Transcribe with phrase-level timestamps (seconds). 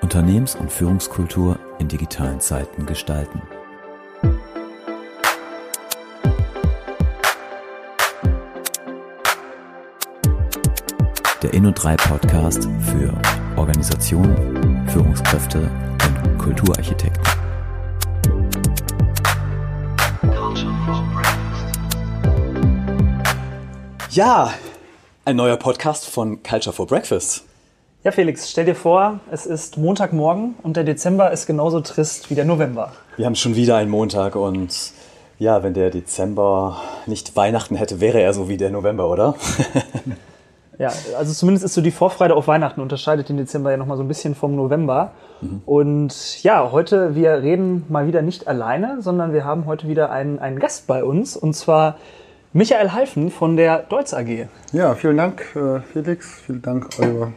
[0.00, 3.40] Unternehmens- und Führungskultur in digitalen Zeiten gestalten.
[11.42, 13.12] Der Inno3 Podcast für
[13.56, 17.22] Organisationen, Führungskräfte und Kulturarchitekten.
[24.10, 24.52] Ja,
[25.24, 27.44] ein neuer Podcast von Culture for Breakfast.
[28.02, 32.34] Ja, Felix, stell dir vor, es ist Montagmorgen und der Dezember ist genauso trist wie
[32.34, 32.92] der November.
[33.16, 34.92] Wir haben schon wieder einen Montag und
[35.38, 39.36] ja, wenn der Dezember nicht Weihnachten hätte, wäre er so wie der November, oder?
[40.78, 44.02] Ja, also zumindest ist so die Vorfreude auf Weihnachten unterscheidet den Dezember ja nochmal so
[44.02, 45.12] ein bisschen vom November.
[45.64, 50.38] Und ja, heute, wir reden mal wieder nicht alleine, sondern wir haben heute wieder einen,
[50.38, 51.98] einen Gast bei uns und zwar
[52.54, 54.46] Michael Halfen von der Deutz AG.
[54.72, 56.42] Ja, vielen Dank, äh, Felix.
[56.44, 57.32] Vielen Dank, Oliver,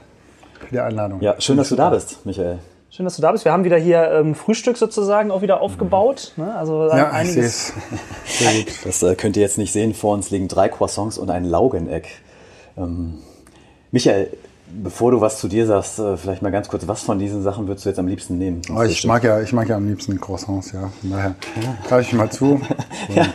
[0.60, 1.22] für die Einladung.
[1.22, 2.60] Ja, schön, dass du da bist, Michael.
[2.90, 3.46] Schön, dass du da bist.
[3.46, 6.34] Wir haben wieder hier ähm, Frühstück sozusagen auch wieder aufgebaut.
[6.36, 6.54] Ne?
[6.56, 7.74] Also Ja, ich sehe einiges.
[8.26, 8.74] Sehr gut.
[8.84, 9.94] Das äh, könnt ihr jetzt nicht sehen.
[9.94, 12.08] Vor uns liegen drei Croissants und ein Laugeneck.
[12.78, 13.16] Ähm,
[13.92, 14.30] Michael,
[14.68, 17.68] bevor du was zu dir sagst, äh, vielleicht mal ganz kurz, was von diesen Sachen
[17.68, 18.62] würdest du jetzt am liebsten nehmen?
[18.74, 20.90] Oh, ich mag, ja, ich mag ja am liebsten Croissants, ja.
[21.02, 21.36] Von daher
[21.88, 22.46] greife ich mal zu.
[23.10, 23.26] Und ja.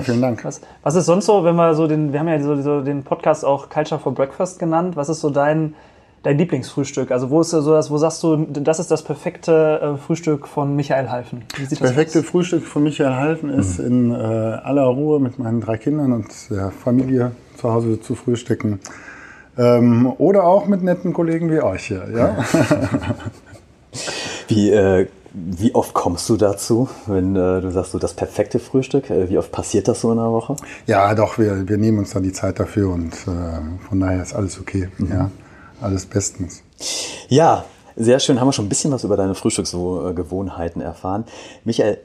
[0.00, 0.44] Vielen Dank.
[0.44, 3.02] Was, was ist sonst so, wenn wir so den, wir haben ja so, so den
[3.02, 4.96] Podcast auch Culture for Breakfast genannt.
[4.96, 5.74] Was ist so dein,
[6.22, 7.10] dein Lieblingsfrühstück?
[7.10, 10.74] Also wo ist so das, wo sagst du, das ist das perfekte äh, Frühstück von
[10.76, 11.42] Michael Halfen?
[11.58, 12.26] Das perfekte aus?
[12.26, 16.70] Frühstück von Michael Halfen ist, in äh, aller Ruhe mit meinen drei Kindern und der
[16.70, 18.80] Familie zu Hause zu frühstücken.
[19.58, 22.08] Ähm, oder auch mit netten Kollegen wie euch hier.
[22.14, 22.36] Ja?
[24.48, 29.10] Wie, äh, wie oft kommst du dazu, wenn äh, du sagst, so das perfekte Frühstück?
[29.10, 30.56] Äh, wie oft passiert das so in einer Woche?
[30.86, 34.34] ja, doch, wir, wir nehmen uns dann die Zeit dafür und äh, von daher ist
[34.34, 34.88] alles okay.
[34.98, 35.30] Ja?
[35.80, 36.62] Alles bestens.
[37.28, 37.64] Ja,
[37.96, 38.40] sehr schön.
[38.40, 41.24] Haben wir schon ein bisschen was über deine Frühstücksgewohnheiten erfahren.
[41.64, 41.98] Michael,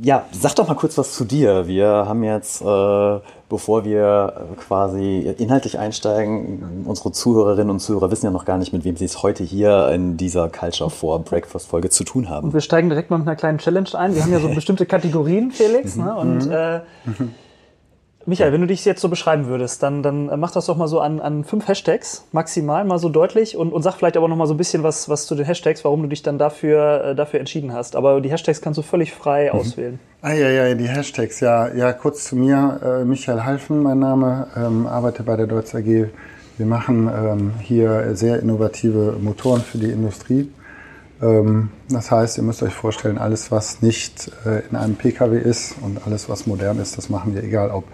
[0.00, 1.66] ja, sag doch mal kurz was zu dir.
[1.66, 3.20] Wir haben jetzt, äh,
[3.52, 8.72] bevor wir äh, quasi inhaltlich einsteigen, unsere Zuhörerinnen und Zuhörer wissen ja noch gar nicht,
[8.72, 12.48] mit wem sie es heute hier in dieser Culture for Breakfast Folge zu tun haben.
[12.48, 14.14] Und wir steigen direkt mal mit einer kleinen Challenge ein.
[14.14, 15.96] Wir haben ja so bestimmte Kategorien, Felix.
[15.96, 16.16] Ne?
[16.16, 16.80] Und äh,
[18.26, 20.88] Michael, wenn du dich jetzt so beschreiben würdest, dann, dann äh, mach das doch mal
[20.88, 24.36] so an, an fünf Hashtags maximal mal so deutlich und, und sag vielleicht aber noch
[24.36, 27.14] mal so ein bisschen was, was zu den Hashtags, warum du dich dann dafür, äh,
[27.14, 27.96] dafür entschieden hast.
[27.96, 29.98] Aber die Hashtags kannst du völlig frei auswählen.
[30.22, 31.74] Ah ja, ja, die Hashtags, ja.
[31.74, 32.80] Ja, kurz zu mir.
[32.82, 35.84] Äh, Michael Halfen, mein Name, ähm, arbeite bei der Deutz AG.
[35.84, 40.48] Wir machen ähm, hier sehr innovative Motoren für die Industrie.
[41.22, 45.76] Ähm, das heißt, ihr müsst euch vorstellen, alles, was nicht äh, in einem Pkw ist
[45.80, 47.84] und alles, was modern ist, das machen wir, egal ob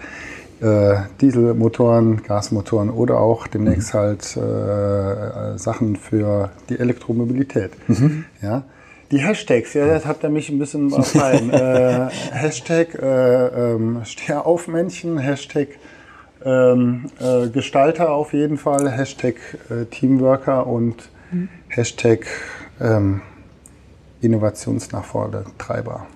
[0.60, 7.72] äh, Dieselmotoren, Gasmotoren oder auch demnächst halt äh, Sachen für die Elektromobilität.
[8.42, 8.64] Ja.
[9.10, 11.50] Die Hashtags, ja, das hat er mich ein bisschen überfallen.
[11.52, 15.68] äh, Hashtag äh, ähm, Stehaufmännchen, Hashtag
[16.44, 19.36] ähm, äh, Gestalter auf jeden Fall, Hashtag
[19.70, 21.08] äh, Teamworker und
[21.68, 22.26] Hashtag
[22.80, 23.22] ähm,
[24.20, 26.06] Innovationsnachfolgetreiber.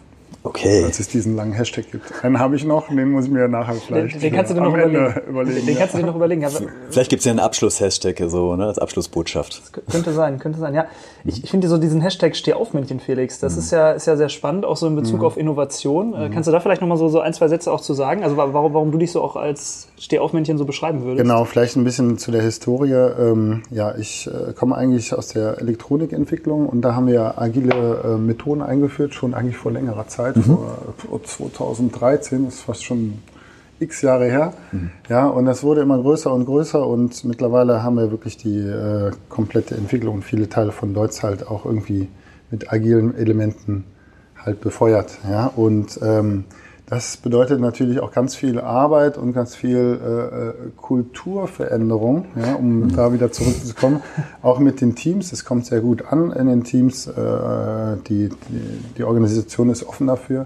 [0.44, 0.82] Okay.
[0.84, 2.25] Als es diesen langen Hashtag gibt.
[2.25, 4.62] Einen habe ich noch, den muss ich mir nachher Den, vielleicht den kannst du dir
[4.62, 5.28] am noch Ende überlegen.
[5.30, 5.66] überlegen.
[5.66, 6.42] Den kannst du dir noch überlegen.
[6.42, 6.48] Ja,
[6.91, 9.62] Vielleicht gibt es ja einen Abschluss-Hashtag, so, ne, als Abschlussbotschaft.
[9.91, 10.75] Könnte sein, könnte sein.
[10.75, 10.86] Ja,
[11.25, 14.64] ich, ich finde so diesen Hashtag Stehaufmännchen, Felix, das ist ja ist ja sehr spannend,
[14.64, 16.12] auch so in Bezug auf Innovation.
[16.14, 18.25] Äh, kannst du da vielleicht noch mal so, so ein zwei Sätze auch zu sagen?
[18.25, 21.22] Also wa- warum, warum du dich so auch als Stehaufmännchen so beschreiben würdest?
[21.22, 22.92] Genau, vielleicht ein bisschen zu der Historie.
[22.92, 28.19] Ähm, ja, ich äh, komme eigentlich aus der Elektronikentwicklung und da haben wir agile äh,
[28.19, 33.19] Methoden eingeführt, schon eigentlich vor längerer Zeit, vor, vor 2013, ist fast schon
[33.82, 34.54] x Jahre her.
[35.09, 39.10] Ja, und das wurde immer größer und größer und mittlerweile haben wir wirklich die äh,
[39.28, 42.09] komplette Entwicklung und viele Teile von Deutsch halt auch irgendwie
[42.50, 43.84] mit agilen Elementen
[44.38, 45.19] halt befeuert.
[45.28, 46.44] Ja, und ähm,
[46.92, 52.94] das bedeutet natürlich auch ganz viel Arbeit und ganz viel äh, äh, Kulturveränderung, ja, um
[52.94, 54.02] da wieder zurückzukommen.
[54.43, 57.06] Auch mit den Teams, es kommt sehr gut an in den Teams.
[57.06, 57.12] Äh,
[58.08, 60.44] die, die, die Organisation ist offen dafür.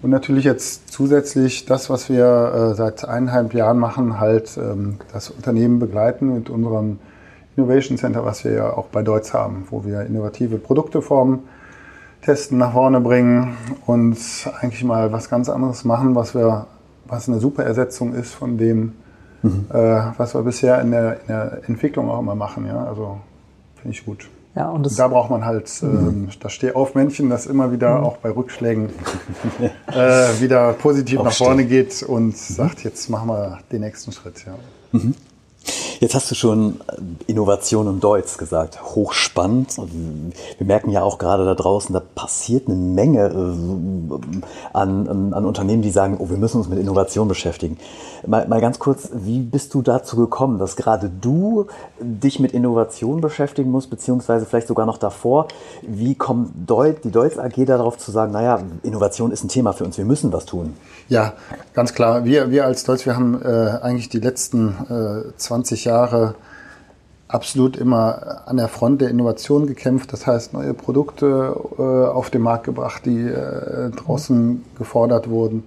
[0.00, 5.28] Und natürlich jetzt zusätzlich das, was wir äh, seit eineinhalb Jahren machen, halt ähm, das
[5.28, 7.00] Unternehmen begleiten mit unserem
[7.56, 11.40] Innovation Center, was wir ja auch bei Deutz haben, wo wir innovative Produkte formen
[12.22, 13.56] testen, nach vorne bringen
[13.86, 14.18] und
[14.60, 16.66] eigentlich mal was ganz anderes machen, was wir,
[17.06, 18.94] was eine super Ersetzung ist von dem,
[19.42, 22.66] äh, was wir bisher in der, in der Entwicklung auch immer machen.
[22.66, 22.84] Ja?
[22.84, 23.18] Also
[23.76, 24.28] finde ich gut.
[24.56, 28.30] Ja, und das, Da braucht man halt ähm, das Stehaufmännchen, das immer wieder auch bei
[28.30, 28.90] Rückschlägen
[29.86, 31.46] äh, wieder positiv nach Aufstehen.
[31.46, 34.44] vorne geht und sagt, jetzt machen wir den nächsten Schritt.
[34.44, 34.54] Ja.
[36.00, 36.80] Jetzt hast du schon
[37.26, 38.82] Innovation und Deutsch gesagt.
[38.94, 39.76] Hochspannend.
[40.56, 44.16] Wir merken ja auch gerade da draußen, da passiert eine Menge äh,
[44.72, 47.76] an, an, an Unternehmen, die sagen, oh, wir müssen uns mit Innovation beschäftigen.
[48.26, 51.66] Mal, mal ganz kurz, wie bist du dazu gekommen, dass gerade du
[52.00, 55.48] dich mit Innovation beschäftigen musst, beziehungsweise vielleicht sogar noch davor?
[55.82, 59.84] Wie kommt Deut, die Deutsch AG darauf zu sagen, naja, Innovation ist ein Thema für
[59.84, 60.76] uns, wir müssen was tun?
[61.10, 61.32] Ja,
[61.74, 62.24] ganz klar.
[62.24, 66.36] Wir, wir als Deutsch, wir haben äh, eigentlich die letzten äh, 20 Jahre
[67.26, 70.12] absolut immer an der Front der Innovation gekämpft.
[70.12, 75.64] Das heißt, neue Produkte äh, auf den Markt gebracht, die äh, draußen gefordert wurden.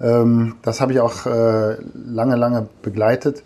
[0.00, 3.42] Ähm, das habe ich auch äh, lange, lange begleitet.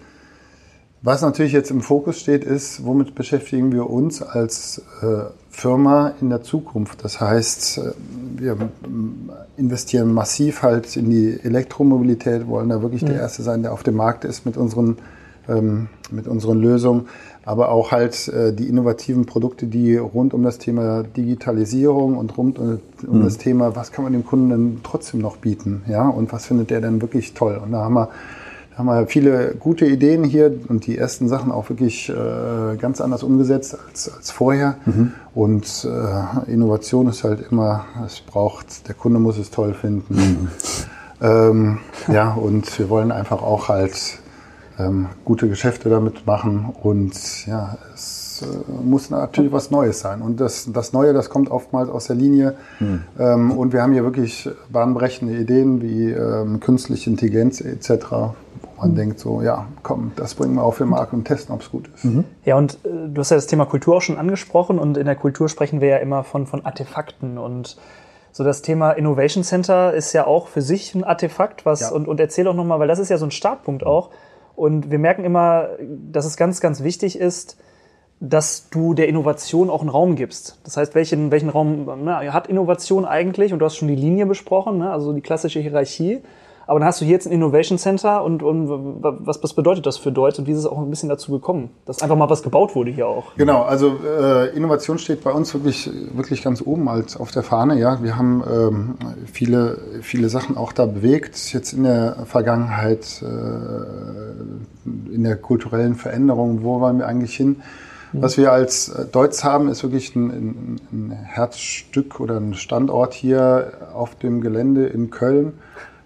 [1.02, 6.30] Was natürlich jetzt im Fokus steht, ist, womit beschäftigen wir uns als äh, Firma in
[6.30, 7.04] der Zukunft.
[7.04, 7.92] Das heißt, äh,
[8.36, 8.56] wir
[9.56, 13.06] investieren massiv halt in die Elektromobilität, wollen da wirklich mhm.
[13.06, 14.98] der Erste sein, der auf dem Markt ist mit unseren,
[15.48, 17.06] ähm, mit unseren Lösungen,
[17.44, 22.58] aber auch halt äh, die innovativen Produkte, die rund um das Thema Digitalisierung und rund
[22.58, 23.24] um, um mhm.
[23.24, 26.70] das Thema, was kann man dem Kunden denn trotzdem noch bieten, ja, und was findet
[26.70, 27.60] der denn wirklich toll.
[27.64, 28.08] Und da haben wir
[28.76, 33.22] haben wir viele gute Ideen hier und die ersten Sachen auch wirklich äh, ganz anders
[33.22, 34.76] umgesetzt als, als vorher.
[34.84, 35.12] Mhm.
[35.34, 40.14] Und äh, Innovation ist halt immer, es braucht, der Kunde muss es toll finden.
[40.14, 40.48] Mhm.
[41.20, 41.78] Ähm,
[42.08, 44.18] ja, und wir wollen einfach auch halt
[44.78, 50.20] ähm, gute Geschäfte damit machen und ja, es äh, muss natürlich was Neues sein.
[50.20, 52.54] Und das, das Neue, das kommt oftmals aus der Linie.
[52.80, 53.02] Mhm.
[53.18, 58.34] Ähm, und wir haben hier wirklich bahnbrechende Ideen wie ähm, künstliche Intelligenz etc.,
[58.84, 58.96] man mhm.
[58.96, 61.88] denkt so, ja, komm, das bringen wir auf den Markt und testen, ob es gut
[61.94, 62.04] ist.
[62.04, 62.24] Mhm.
[62.44, 65.16] Ja, und äh, du hast ja das Thema Kultur auch schon angesprochen und in der
[65.16, 67.76] Kultur sprechen wir ja immer von, von Artefakten und
[68.32, 71.90] so das Thema Innovation Center ist ja auch für sich ein Artefakt, was, ja.
[71.92, 74.10] und, und erzähl doch nochmal, weil das ist ja so ein Startpunkt auch.
[74.56, 75.68] Und wir merken immer,
[76.10, 77.56] dass es ganz, ganz wichtig ist,
[78.18, 80.58] dass du der Innovation auch einen Raum gibst.
[80.64, 83.52] Das heißt, welchen, welchen Raum na, hat Innovation eigentlich?
[83.52, 84.90] Und du hast schon die Linie besprochen, ne?
[84.90, 86.20] also die klassische Hierarchie.
[86.66, 88.68] Aber dann hast du hier jetzt ein Innovation Center und, und
[89.02, 91.70] was, was bedeutet das für Deutsch und wie ist es auch ein bisschen dazu gekommen,
[91.84, 93.34] dass einfach mal was gebaut wurde hier auch?
[93.36, 97.78] Genau, also äh, Innovation steht bei uns wirklich, wirklich ganz oben als auf der Fahne.
[97.78, 98.94] Ja, wir haben ähm,
[99.30, 101.52] viele, viele Sachen auch da bewegt.
[101.52, 107.56] Jetzt in der Vergangenheit, äh, in der kulturellen Veränderung, wo wollen wir eigentlich hin?
[108.12, 108.22] Mhm.
[108.22, 113.72] Was wir als Deutsch haben, ist wirklich ein, ein, ein Herzstück oder ein Standort hier
[113.94, 115.54] auf dem Gelände in Köln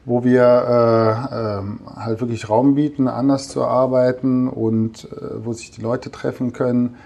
[0.09, 5.71] wo wir äh, äh, halt wirklich Raum bieten, anders zu arbeiten und äh, wo sich
[5.71, 6.97] die Leute treffen können,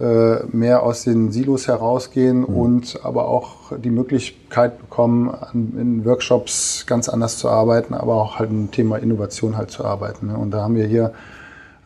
[0.00, 2.44] äh, mehr aus den Silos herausgehen mhm.
[2.46, 8.38] und aber auch die Möglichkeit bekommen, an, in Workshops ganz anders zu arbeiten, aber auch
[8.38, 10.26] halt ein Thema Innovation halt zu arbeiten.
[10.26, 10.36] Ne?
[10.36, 11.12] Und da haben wir hier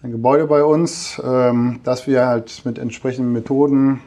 [0.02, 4.00] ein Gebäude bei uns, ähm, das wir halt mit entsprechenden Methoden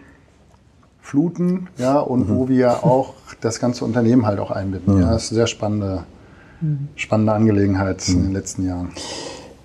[1.02, 2.36] fluten, ja, und mhm.
[2.36, 4.96] wo wir auch das ganze Unternehmen halt auch einbinden.
[4.96, 5.02] Mhm.
[5.02, 6.04] Ja, das ist eine sehr spannende
[6.96, 8.92] spannende Angelegenheit in den letzten Jahren.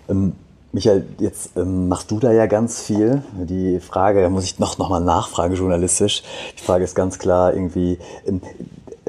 [0.08, 0.32] Ähm,
[0.72, 3.22] Michael, jetzt ähm, machst du da ja ganz viel.
[3.48, 6.22] Die Frage, da muss ich noch, noch mal nachfragen, journalistisch.
[6.58, 8.40] Die Frage ist ganz klar irgendwie, ähm,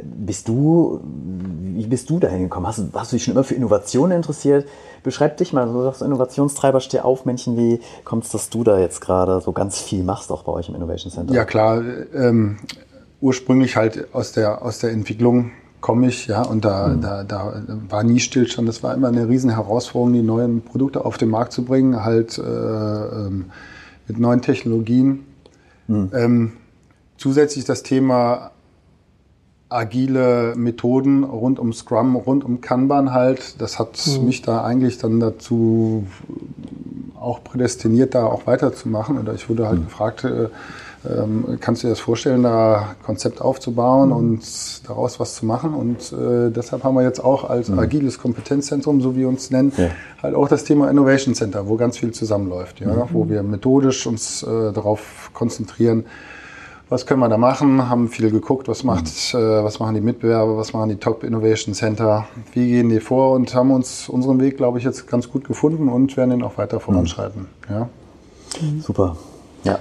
[0.04, 2.66] bist du, wie bist du dahin gekommen?
[2.66, 4.68] Hast, hast du dich schon immer für Innovationen interessiert?
[5.04, 8.80] Beschreib dich mal, du sagst Innovationstreiber, steh auf, Männchen, wie kommt es, dass du da
[8.80, 11.34] jetzt gerade so ganz viel machst, auch bei euch im Innovation Center?
[11.34, 11.84] Ja klar,
[12.16, 12.58] ähm,
[13.20, 17.02] ursprünglich halt aus der, aus der Entwicklung komme ich, ja, und da, mhm.
[17.02, 18.70] da, da war nie Stillstand.
[18.70, 22.38] Das war immer eine riesen Herausforderung, die neuen Produkte auf den Markt zu bringen, halt
[22.38, 23.46] äh, ähm,
[24.08, 25.26] mit neuen Technologien.
[25.88, 26.12] Mhm.
[26.14, 26.52] Ähm,
[27.18, 28.52] zusätzlich das Thema
[29.70, 33.60] agile Methoden rund um Scrum, rund um Kanban halt.
[33.62, 34.26] Das hat mhm.
[34.26, 36.06] mich da eigentlich dann dazu
[37.20, 39.18] auch prädestiniert, da auch weiterzumachen.
[39.18, 39.86] Oder ich wurde halt mhm.
[39.86, 40.50] gefragt, äh,
[41.04, 44.16] ähm, kannst du dir das vorstellen, da Konzept aufzubauen mhm.
[44.16, 45.74] und daraus was zu machen?
[45.74, 47.80] Und äh, deshalb haben wir jetzt auch als mhm.
[47.80, 49.90] agiles Kompetenzzentrum, so wie wir uns nennen, ja.
[50.22, 52.88] halt auch das Thema Innovation Center, wo ganz viel zusammenläuft, ja?
[52.88, 53.10] Mhm.
[53.12, 56.06] wo wir methodisch uns äh, darauf konzentrieren,
[56.90, 59.40] was können wir da machen, haben viel geguckt, was macht, mhm.
[59.40, 63.32] äh, was machen die Mitbewerber, was machen die Top Innovation Center, wie gehen die vor
[63.32, 66.58] und haben uns unseren Weg, glaube ich, jetzt ganz gut gefunden und werden ihn auch
[66.58, 67.48] weiter voranschreiten.
[67.70, 67.90] Ja.
[68.82, 69.16] Super.
[69.64, 69.80] Ja.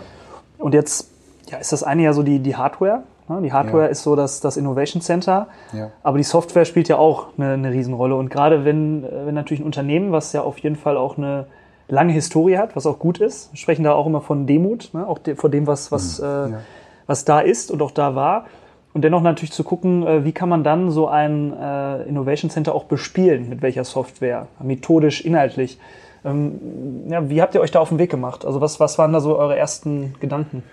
[0.58, 1.09] Und jetzt
[1.50, 3.02] ja, ist das eine ja so die, die Hardware.
[3.28, 3.40] Ne?
[3.42, 3.90] Die Hardware ja.
[3.90, 5.90] ist so das, das Innovation Center, ja.
[6.02, 8.14] aber die Software spielt ja auch eine, eine Riesenrolle.
[8.16, 11.46] Und gerade wenn, wenn natürlich ein Unternehmen, was ja auf jeden Fall auch eine
[11.88, 15.06] lange Historie hat, was auch gut ist, sprechen da auch immer von Demut, ne?
[15.06, 16.54] auch de, vor dem, was, was, mhm.
[16.54, 16.58] äh,
[17.06, 18.46] was da ist und auch da war.
[18.92, 22.74] Und dennoch natürlich zu gucken, äh, wie kann man dann so ein äh, Innovation Center
[22.74, 25.78] auch bespielen, mit welcher Software, methodisch, inhaltlich.
[26.24, 28.44] Ähm, ja, wie habt ihr euch da auf den Weg gemacht?
[28.44, 30.64] Also was, was waren da so eure ersten Gedanken?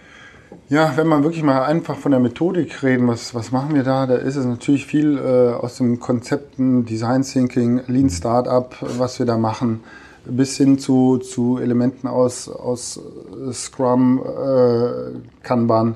[0.70, 4.06] Ja, wenn man wirklich mal einfach von der Methodik reden, was, was machen wir da?
[4.06, 9.26] Da ist es natürlich viel äh, aus dem Konzepten, Design Thinking, Lean Startup, was wir
[9.26, 9.82] da machen,
[10.26, 13.00] bis hin zu, zu Elementen aus, aus
[13.54, 15.96] Scrum, äh, Kanban,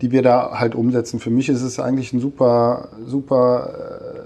[0.00, 1.18] die wir da halt umsetzen.
[1.18, 4.23] Für mich ist es eigentlich ein super, super äh,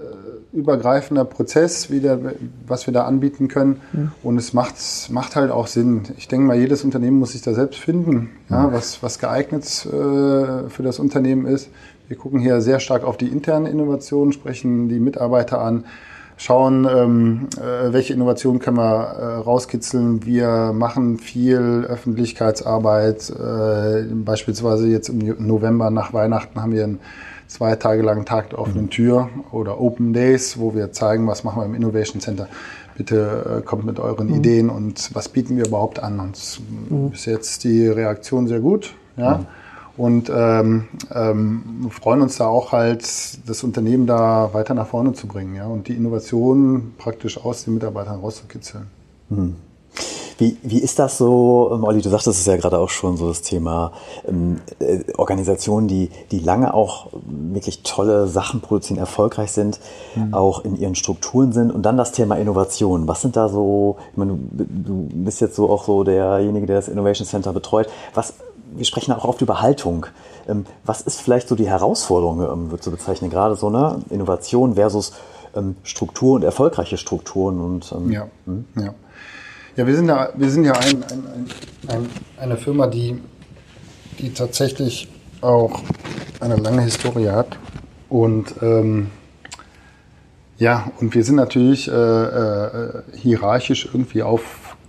[0.51, 2.19] übergreifender Prozess, wie der,
[2.65, 3.81] was wir da anbieten können.
[4.23, 4.75] Und es macht,
[5.11, 6.03] macht halt auch Sinn.
[6.17, 10.69] Ich denke mal, jedes Unternehmen muss sich da selbst finden, ja, was, was geeignet äh,
[10.69, 11.69] für das Unternehmen ist.
[12.07, 15.85] Wir gucken hier sehr stark auf die internen Innovationen, sprechen die Mitarbeiter an,
[16.37, 20.25] schauen, ähm, äh, welche Innovationen können wir äh, rauskitzeln.
[20.25, 23.29] Wir machen viel Öffentlichkeitsarbeit.
[23.29, 26.99] Äh, beispielsweise jetzt im November nach Weihnachten haben wir einen
[27.49, 31.59] zwei Tage langen Tag der offenen Tür oder Open Days, wo wir zeigen, was machen
[31.61, 32.47] wir im Innovation Center.
[32.95, 36.19] Bitte äh, kommt mit euren Ideen und was bieten wir überhaupt an.
[36.21, 36.61] Und es-
[37.11, 38.93] bis jetzt die Reaktion sehr gut.
[39.17, 39.45] Ja.
[39.97, 43.03] Und ähm, ähm, freuen uns da auch halt,
[43.49, 47.73] das Unternehmen da weiter nach vorne zu bringen ja, und die Innovation praktisch aus den
[47.73, 48.83] Mitarbeitern rauszukitzeln.
[50.39, 53.27] Wie, wie ist das so, ähm, Olli, du sagtest es ja gerade auch schon, so
[53.27, 53.91] das Thema
[54.25, 59.79] ähm, äh, Organisationen, die, die lange auch wirklich tolle Sachen produzieren, erfolgreich sind,
[60.31, 63.07] auch in ihren Strukturen sind und dann das Thema Innovation.
[63.07, 66.77] Was sind da so, ich meine, du, du bist jetzt so auch so derjenige, der
[66.77, 67.89] das Innovation Center betreut.
[68.13, 68.33] Was,
[68.73, 70.05] wir sprechen auch oft über Haltung.
[70.47, 74.75] Ähm, was ist vielleicht so die Herausforderung, ähm, wird so bezeichnen, gerade so ne Innovation
[74.75, 75.11] versus
[75.81, 78.27] Struktur und erfolgreiche Strukturen und Ja,
[78.79, 78.93] ja.
[79.79, 81.47] Ja, wir sind ja, wir sind ja ein, ein, ein,
[81.87, 83.17] ein, eine Firma, die,
[84.19, 85.07] die tatsächlich
[85.39, 85.83] auch
[86.41, 87.57] eine lange Historie hat.
[88.09, 89.07] Und ähm,
[90.57, 94.21] ja, und wir sind natürlich äh, äh, hierarchisch irgendwie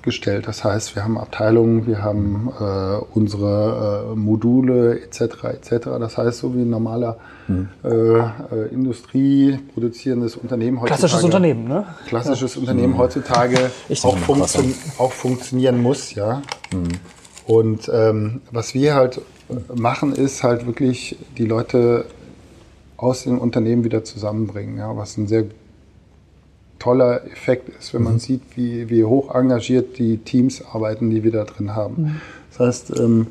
[0.01, 0.49] aufgestellt.
[0.49, 5.21] Das heißt, wir haben Abteilungen, wir haben äh, unsere äh, Module etc.
[5.45, 5.71] etc.
[6.01, 7.19] Das heißt, so wie ein normaler
[7.85, 8.23] äh, äh,
[8.71, 11.85] Industrie produzierendes Unternehmen heutzutage Klassisches Unternehmen, ne?
[12.07, 14.63] klassisches Unternehmen heutzutage Ich auch, funktio
[14.99, 16.43] auch funktionieren muss, ja.
[17.47, 19.21] Und ähm, was wir halt
[19.75, 22.07] machen, ist halt wirklich die Leute
[22.97, 25.45] aus den Unternehmen wieder zusammenbringen, ja, was ein sehr
[26.81, 31.31] toller Effekt ist, wenn man sieht, wie, wie hoch engagiert die Teams arbeiten, die wir
[31.31, 32.21] da drin haben.
[32.51, 33.29] Das heißt, ähm,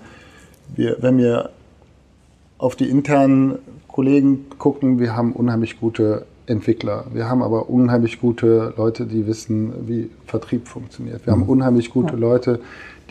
[0.75, 1.49] wir, wenn wir
[2.57, 7.05] auf die internen Kollegen gucken, wir haben unheimlich gute Entwickler.
[7.13, 11.25] Wir haben aber unheimlich gute Leute, die wissen, wie Vertrieb funktioniert.
[11.25, 12.59] Wir haben unheimlich gute Leute,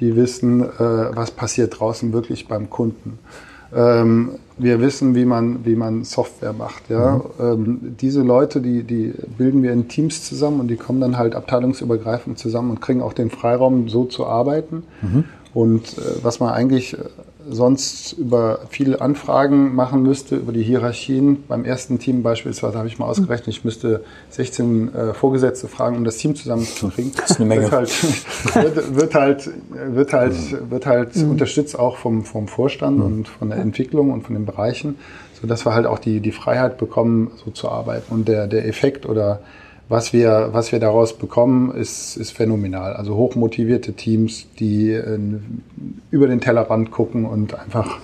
[0.00, 3.18] die wissen, äh, was passiert draußen wirklich beim Kunden.
[3.74, 6.90] Ähm, wir wissen, wie man, wie man Software macht.
[6.90, 7.20] Ja?
[7.40, 11.34] Ähm, diese Leute, die, die bilden wir in Teams zusammen und die kommen dann halt
[11.34, 14.84] abteilungsübergreifend zusammen und kriegen auch den Freiraum, so zu arbeiten.
[15.54, 16.98] Und äh, was man eigentlich äh,
[17.50, 21.44] sonst über viele Anfragen machen müsste, über die Hierarchien.
[21.48, 26.04] Beim ersten Team beispielsweise habe ich mal ausgerechnet, ich müsste 16 äh, Vorgesetzte fragen, um
[26.04, 27.12] das Team zusammenzukriegen.
[27.16, 27.62] Das ist eine Menge.
[27.68, 27.90] Wird halt,
[28.54, 33.58] wird, wird halt, wird halt, wird halt unterstützt auch vom, vom Vorstand und von der
[33.58, 34.96] Entwicklung und von den Bereichen,
[35.40, 38.14] sodass wir halt auch die, die Freiheit bekommen, so zu arbeiten.
[38.14, 39.40] Und der, der Effekt oder
[39.88, 42.94] was wir, was wir daraus bekommen, ist, ist phänomenal.
[42.94, 45.18] Also hochmotivierte Teams, die äh,
[46.10, 47.98] über den Tellerrand gucken und einfach,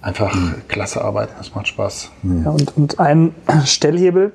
[0.00, 0.36] einfach
[0.68, 1.32] klasse arbeiten.
[1.38, 2.10] Das macht Spaß.
[2.44, 3.34] Ja, und, und ein
[3.64, 4.32] Stellhebel,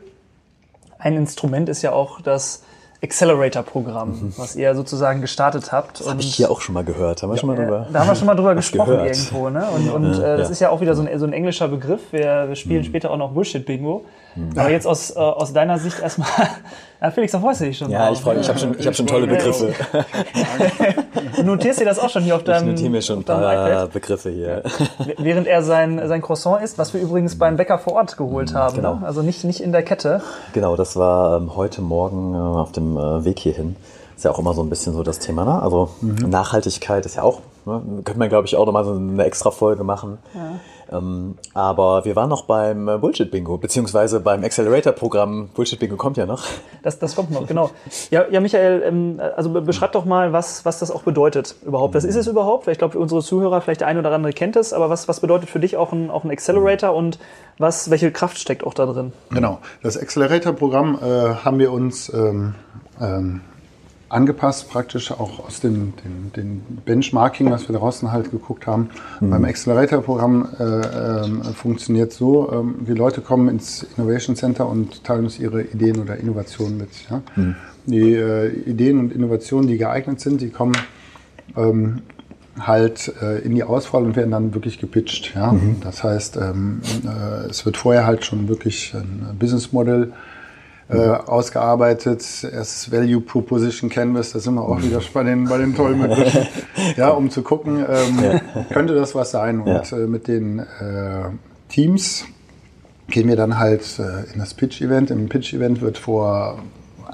[0.99, 2.63] ein Instrument ist ja auch das
[3.03, 6.05] Accelerator-Programm, was ihr sozusagen gestartet habt.
[6.05, 7.23] Habe ich hier auch schon mal gehört.
[7.23, 7.87] Haben wir schon mal drüber?
[7.91, 9.07] Da haben wir schon mal drüber gesprochen gehört.
[9.07, 9.49] irgendwo.
[9.49, 9.65] Ne?
[9.75, 10.51] Und, und äh, das ja.
[10.51, 12.11] ist ja auch wieder so ein, so ein englischer Begriff.
[12.11, 14.05] Wir, wir spielen später auch noch Bullshit-Bingo.
[14.55, 16.27] Aber jetzt aus, äh, aus deiner Sicht erstmal.
[17.03, 18.43] Ja, Felix, da freust du dich schon Ja, drauf, ich freue mich.
[18.43, 19.73] Ich habe schon, ich hab schon tolle Begriffe.
[21.35, 23.87] Du notierst dir das auch schon hier auf Ich deinem, notiere mir schon ein paar.
[23.87, 24.61] Begriffe hier.
[25.17, 28.75] Während er sein, sein Croissant isst, was wir übrigens beim Bäcker vor Ort geholt haben.
[28.75, 28.95] Genau.
[28.97, 29.07] Ne?
[29.07, 30.21] Also nicht, nicht in der Kette.
[30.53, 33.75] Genau, das war ähm, heute Morgen äh, auf dem äh, Weg hierhin.
[34.21, 35.63] Ist ja auch immer so ein bisschen so das Thema, ne?
[35.63, 37.81] Also Nachhaltigkeit ist ja auch, ne?
[38.05, 40.19] könnte man glaube ich auch nochmal so eine extra Folge machen.
[40.91, 45.49] Ähm, aber wir waren noch beim äh, Bullshit-Bingo, beziehungsweise beim Accelerator-Programm.
[45.55, 46.43] Bullshit-Bingo kommt ja noch.
[46.83, 47.71] Das, das kommt noch, genau.
[48.11, 51.95] Ja, ja Michael, ähm, also be- beschreib doch mal, was, was das auch bedeutet überhaupt.
[51.95, 52.67] Was ist es überhaupt?
[52.67, 55.19] Ich glaube, für unsere Zuhörer, vielleicht der eine oder andere kennt es, aber was, was
[55.19, 57.17] bedeutet für dich auch ein, auch ein Accelerator und
[57.57, 59.13] was, welche Kraft steckt auch da drin?
[59.31, 59.57] Genau.
[59.81, 62.53] Das Accelerator-Programm äh, haben wir uns ähm,
[62.99, 63.41] ähm,
[64.11, 68.89] angepasst, praktisch auch aus dem den, den Benchmarking, was wir draußen halt geguckt haben.
[69.29, 75.23] Beim Accelerator-Programm äh, ähm, funktioniert so, ähm, die Leute kommen ins Innovation Center und teilen
[75.23, 76.89] uns ihre Ideen oder Innovationen mit.
[77.09, 77.21] Ja?
[77.85, 80.75] Die äh, Ideen und Innovationen, die geeignet sind, die kommen
[81.55, 82.01] ähm,
[82.59, 85.33] halt äh, in die Auswahl und werden dann wirklich gepitcht.
[85.35, 85.55] Ja?
[85.81, 90.13] Das heißt, ähm, äh, es wird vorher halt schon wirklich ein Business Model
[90.91, 95.75] äh, ausgearbeitet, erstes Value Proposition Canvas, da sind wir auch wieder bei den, bei den
[95.75, 96.47] tollen Begriffen,
[96.97, 99.61] ja, um zu gucken, ähm, könnte das was sein?
[99.61, 101.29] Und äh, mit den äh,
[101.69, 102.25] Teams
[103.07, 105.11] gehen wir dann halt äh, in das Pitch-Event.
[105.11, 106.59] Im Pitch-Event wird vor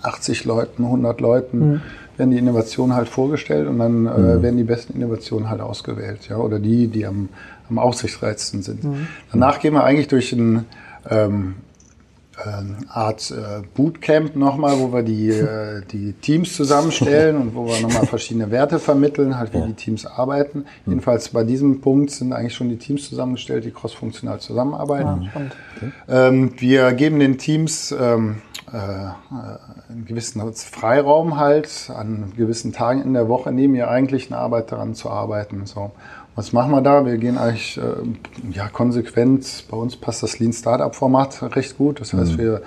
[0.01, 1.81] 80 Leuten, 100 Leuten
[2.17, 6.38] werden die Innovationen halt vorgestellt und dann äh, werden die besten Innovationen halt ausgewählt, ja,
[6.38, 7.29] oder die, die am,
[7.69, 8.84] am aussichtsreichsten sind.
[9.31, 10.65] Danach gehen wir eigentlich durch ein
[11.10, 11.55] ähm,
[12.89, 18.06] Art äh, Bootcamp nochmal, wo wir die, äh, die Teams zusammenstellen und wo wir nochmal
[18.06, 20.65] verschiedene Werte vermitteln, halt wie die Teams arbeiten.
[20.86, 25.29] Jedenfalls bei diesem Punkt sind eigentlich schon die Teams zusammengestellt, die crossfunktional zusammenarbeiten.
[25.29, 25.56] Spannend.
[26.08, 28.41] Ähm, wir geben den Teams ähm,
[28.72, 29.10] äh, äh,
[29.89, 34.94] einen gewissen Freiraum halt, an gewissen Tagen in der Woche neben ihrer eigentlichen Arbeit daran
[34.94, 35.65] zu arbeiten.
[35.65, 35.91] So.
[36.38, 37.03] Was machen wir da?
[37.03, 37.82] Wir gehen eigentlich äh,
[38.56, 39.63] ja, konsequent.
[39.72, 42.00] Bei uns passt das Lean Startup Format recht gut.
[42.00, 42.62] Das heißt, wir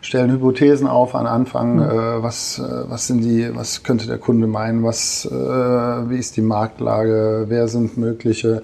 [0.00, 1.80] stellen Hypothesen auf an Anfang.
[1.80, 4.84] Äh, was, äh, was sind die, was könnte der Kunde meinen?
[4.84, 7.46] Was, äh, wie ist die Marktlage?
[7.48, 8.62] Wer sind mögliche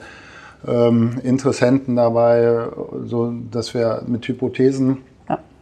[0.64, 2.68] ähm, Interessenten dabei?
[3.04, 4.98] So, dass wir mit Hypothesen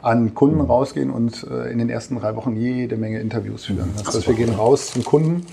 [0.03, 3.95] an Kunden rausgehen und äh, in den ersten drei Wochen jede Menge Interviews führen.
[3.97, 5.47] Das heißt, wir gehen raus zum Kunden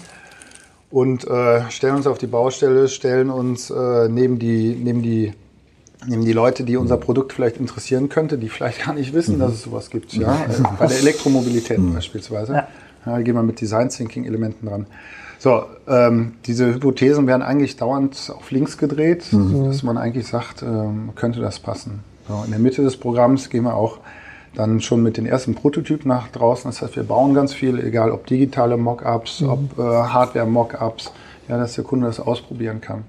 [0.89, 5.33] und äh, stellen uns auf die Baustelle, stellen uns äh, neben, die, neben, die,
[6.05, 9.53] neben die Leute, die unser Produkt vielleicht interessieren könnte, die vielleicht gar nicht wissen, dass
[9.53, 10.13] es sowas gibt.
[10.13, 10.45] Ja?
[10.79, 12.53] Bei der Elektromobilität beispielsweise.
[12.53, 12.67] Ja.
[13.05, 14.85] Ja, da gehen wir mit Design Thinking Elementen dran.
[15.39, 21.11] So, ähm, diese Hypothesen werden eigentlich dauernd auf links gedreht, dass man eigentlich sagt, ähm,
[21.15, 21.99] könnte das passen.
[22.27, 23.99] So, in der Mitte des Programms gehen wir auch
[24.57, 26.69] dann schon mit den ersten Prototypen nach draußen.
[26.69, 31.11] Das heißt, wir bauen ganz viel, egal ob digitale Mockups, ob äh, Hardware-Mockups,
[31.47, 33.03] ja, dass der Kunde das ausprobieren kann.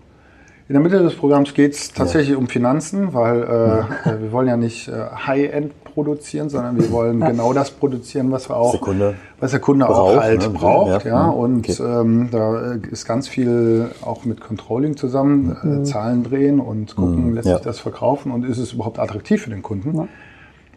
[0.69, 4.49] In der Mitte des Programms geht es tatsächlich um Finanzen, weil äh, äh, wir wollen
[4.49, 4.93] ja nicht äh,
[5.27, 9.61] High-End produzieren, sondern wir wollen genau das produzieren, was wir auch, der Kunde was der
[9.61, 10.51] Kunde auch braucht, halt ne?
[10.51, 11.05] braucht.
[11.07, 11.11] Ja.
[11.11, 11.33] Ja, Mhm.
[11.33, 11.83] und Okay.
[11.83, 17.35] ähm, da äh, ist ganz viel auch mit Controlling zusammen, äh, Zahlen drehen und gucken,
[17.35, 17.55] lässt Ja.
[17.57, 20.09] sich das verkaufen und ist es überhaupt attraktiv für den Kunden.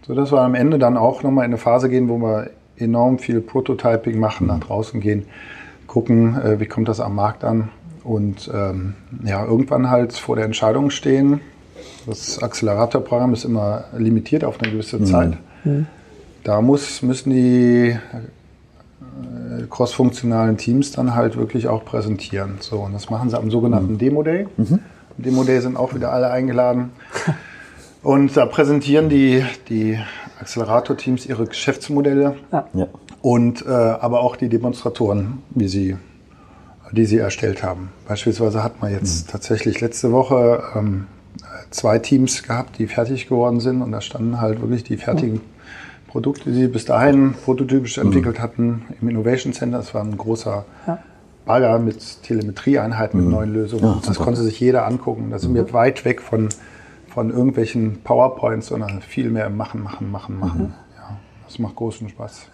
[0.05, 3.19] So dass wir am Ende dann auch nochmal in eine Phase gehen, wo wir enorm
[3.19, 5.25] viel Prototyping machen, nach draußen gehen,
[5.87, 7.69] gucken, äh, wie kommt das am Markt an
[8.03, 11.41] und ähm, ja, irgendwann halt vor der Entscheidung stehen.
[12.07, 15.37] Das Accelerator-Programm ist immer limitiert auf eine gewisse Zeit.
[16.43, 17.97] Da muss, müssen die äh,
[19.69, 22.57] crossfunktionalen Teams dann halt wirklich auch präsentieren.
[22.59, 24.47] So, und das machen sie am sogenannten Demo Day.
[25.17, 26.91] Am Demo Day sind auch wieder alle eingeladen.
[28.03, 29.99] Und da präsentieren die, die
[30.39, 32.87] Accelerator-Teams ihre Geschäftsmodelle Ja.
[33.21, 35.97] und äh, aber auch die Demonstratoren, wie sie,
[36.91, 37.89] die sie erstellt haben.
[38.07, 41.05] Beispielsweise hat man jetzt tatsächlich letzte Woche ähm,
[41.69, 45.41] zwei Teams gehabt, die fertig geworden sind und da standen halt wirklich die fertigen
[46.07, 49.77] Produkte, die sie bis dahin prototypisch entwickelt hatten im Innovation Center.
[49.77, 50.65] Das war ein großer
[51.45, 53.83] Bagger mit Telemetrieeinheiten, mit neuen Lösungen.
[53.83, 55.29] Ja, das konnte sich jeder angucken.
[55.31, 56.49] Da sind wir weit weg von,
[57.13, 60.74] von irgendwelchen PowerPoints, sondern viel mehr machen, machen, machen, machen.
[60.97, 62.47] Ja, das macht großen Spaß.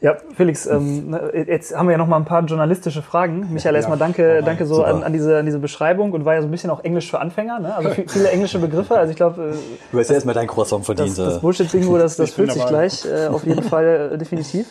[0.00, 3.52] Ja, Felix, ähm, jetzt haben wir ja noch mal ein paar journalistische Fragen.
[3.52, 6.48] Michael, erstmal danke, danke so an, an, diese, an diese Beschreibung und war ja so
[6.48, 7.74] ein bisschen auch Englisch für Anfänger, ne?
[7.74, 8.96] also viel- viele englische Begriffe.
[8.96, 9.54] Also ich glaube,
[9.90, 11.18] Du hast ja erstmal dein Croissant das, verdient.
[11.18, 11.40] das äh.
[11.40, 14.66] Bullshit-Bingo, das, das fühlt sich gleich äh, auf jeden Fall äh, definitiv.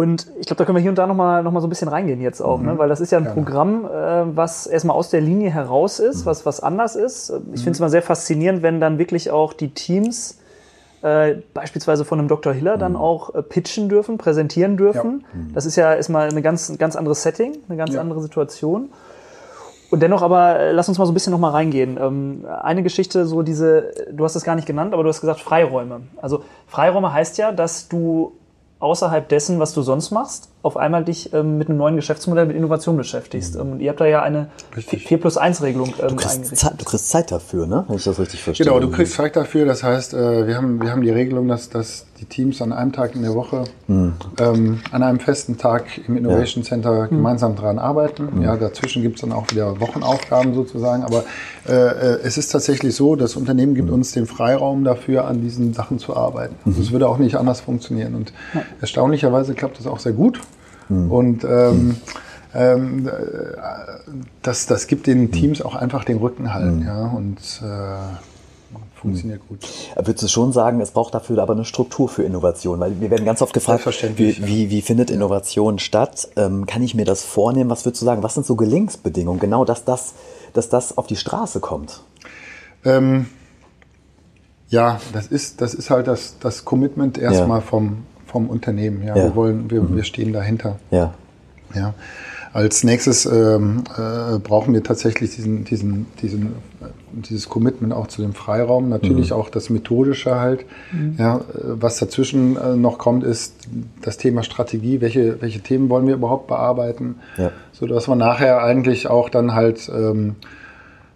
[0.00, 0.04] Ja.
[0.04, 1.70] Und ich glaube, da können wir hier und da noch mal, noch mal so ein
[1.70, 2.78] bisschen reingehen jetzt auch, ne?
[2.78, 6.46] weil das ist ja ein Programm, äh, was erstmal aus der Linie heraus ist, was,
[6.46, 7.30] was anders ist.
[7.52, 10.38] Ich finde es immer sehr faszinierend, wenn dann wirklich auch die Teams
[11.02, 12.52] äh, beispielsweise von einem Dr.
[12.52, 15.24] Hiller dann auch äh, pitchen dürfen, präsentieren dürfen.
[15.54, 18.00] Das ist ja erstmal eine ganz, ein ganz anderes Setting, eine ganz Ja.
[18.00, 18.90] andere Situation.
[19.90, 21.98] Und dennoch aber, äh, lass uns mal so ein bisschen noch mal reingehen.
[22.00, 25.40] Ähm, eine Geschichte, so diese, du hast es gar nicht genannt, aber du hast gesagt
[25.40, 26.02] Freiräume.
[26.20, 28.32] Also Freiräume heißt ja, dass du
[28.80, 32.56] außerhalb dessen, was du sonst machst, auf einmal dich ähm, mit einem neuen Geschäftsmodell, mit
[32.56, 33.54] Innovation beschäftigst.
[33.54, 35.06] Ähm, und ihr habt da ja eine Richtig.
[35.06, 36.58] 4 plus 1 Regelung ähm, Du, kriegst eingerichtet.
[36.58, 37.84] Zeit, du kriegst Zeit dafür, ne?
[37.86, 38.66] Wenn ich das richtig verstehe.
[38.66, 39.66] Genau, du kriegst Zeit dafür.
[39.66, 42.92] Das heißt, äh, wir haben, wir haben die Regelung, dass, dass die Teams an einem
[42.92, 48.42] Tag in der Woche, ähm, an einem festen Tag im Innovation Center gemeinsam dran arbeiten.
[48.42, 51.02] Ja, dazwischen gibt es dann auch wieder Wochenaufgaben sozusagen.
[51.02, 51.24] Aber
[51.66, 55.72] äh, äh, es ist tatsächlich so, das Unternehmen gibt uns den Freiraum dafür, an diesen
[55.72, 56.56] Sachen zu arbeiten.
[56.64, 58.14] Das würde auch nicht anders funktionieren.
[58.14, 58.32] Und
[58.80, 60.40] erstaunlicherweise klappt das auch sehr gut.
[61.08, 61.96] Und ähm,
[62.54, 63.12] ähm, äh,
[64.42, 68.29] das, das gibt den Teams auch einfach den Rücken halt, ja, und äh,
[69.00, 69.58] funktioniert gut.
[69.96, 72.80] Würdest du schon sagen, es braucht dafür aber eine Struktur für Innovation?
[72.80, 76.28] Weil wir werden ganz oft gefragt, wie, Selbstverständlich, wie, wie findet Innovation statt?
[76.36, 77.70] Ähm, kann ich mir das vornehmen?
[77.70, 78.22] Was würdest du sagen?
[78.22, 79.40] Was sind so Gelingensbedingungen?
[79.40, 80.14] Genau, dass das,
[80.52, 82.02] dass das auf die Straße kommt.
[82.84, 83.26] Ähm,
[84.68, 87.66] ja, das ist, das ist halt das, das Commitment erstmal Ja.
[87.66, 89.02] vom, vom Unternehmen.
[89.02, 89.24] Ja, Ja.
[89.24, 89.28] Mhm.
[89.28, 90.78] wir wollen, wir, wir stehen dahinter.
[90.90, 91.14] Ja.
[91.74, 91.94] Ja.
[92.52, 96.54] Als nächstes ähm, äh, brauchen wir tatsächlich diesen, diesen, diesen,
[97.12, 98.88] dieses Commitment auch zu dem Freiraum.
[98.88, 100.64] Natürlich auch das Methodische halt.
[101.16, 103.54] Ja, äh, was dazwischen äh, noch kommt, ist
[104.02, 105.00] das Thema Strategie.
[105.00, 107.16] Welche, welche Themen wollen wir überhaupt bearbeiten?
[107.36, 107.52] Ja.
[107.72, 110.34] So dass wir nachher eigentlich auch dann halt ähm,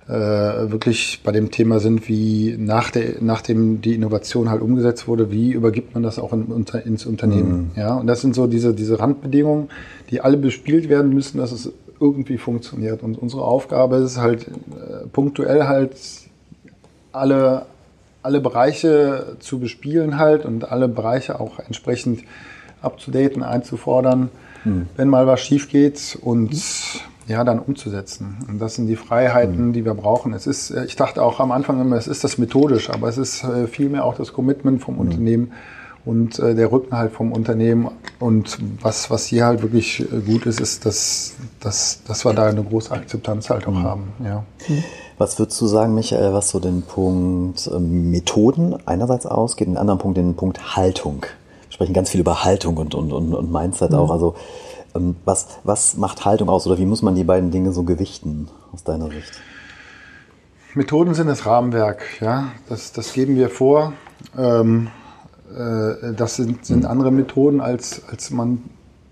[0.08, 5.30] äh, wirklich bei dem Thema sind, wie nach der, nachdem die Innovation halt umgesetzt wurde,
[5.30, 7.70] wie übergibt man das auch in, unter, ins Unternehmen.
[7.74, 9.68] Ja, und das sind so diese, diese Randbedingungen,
[10.14, 13.02] die alle bespielt werden müssen, dass es irgendwie funktioniert.
[13.02, 15.96] Und unsere Aufgabe ist halt äh, punktuell halt
[17.10, 17.66] alle,
[18.22, 22.22] alle Bereiche zu bespielen halt und alle Bereiche auch entsprechend
[22.80, 24.28] abzudaten, einzufordern,
[24.96, 26.54] wenn mal was schief geht und
[27.26, 28.36] ja, dann umzusetzen.
[28.48, 30.32] Und das sind die Freiheiten, die wir brauchen.
[30.32, 33.18] Es ist, äh, ich dachte auch am Anfang immer, es ist das methodisch, aber es
[33.18, 35.50] ist äh, vielmehr auch das Commitment vom Unternehmen
[36.04, 37.88] und äh, der Rücken halt vom Unternehmen.
[38.20, 42.46] Und was, was hier halt wirklich äh, gut ist, ist, dass, dass, dass wir da
[42.46, 44.12] eine große Akzeptanz halt auch haben.
[44.22, 44.44] Ja.
[45.16, 49.98] Was würdest du sagen, Michael, was so den Punkt ähm, Methoden einerseits ausgeht, den anderen
[49.98, 51.22] Punkt den Punkt Haltung?
[51.22, 54.10] Wir sprechen ganz viel über Haltung und, und, und, und Mindset auch.
[54.10, 54.34] Also
[54.94, 58.48] ähm, was, was macht Haltung aus oder wie muss man die beiden Dinge so gewichten
[58.72, 59.32] aus deiner Sicht?
[60.74, 62.48] Methoden sind das Rahmenwerk, ja.
[62.68, 63.92] Das, das geben wir vor.
[64.36, 65.03] Ähm, äh,
[66.16, 68.62] das sind, sind andere Methoden, als, als man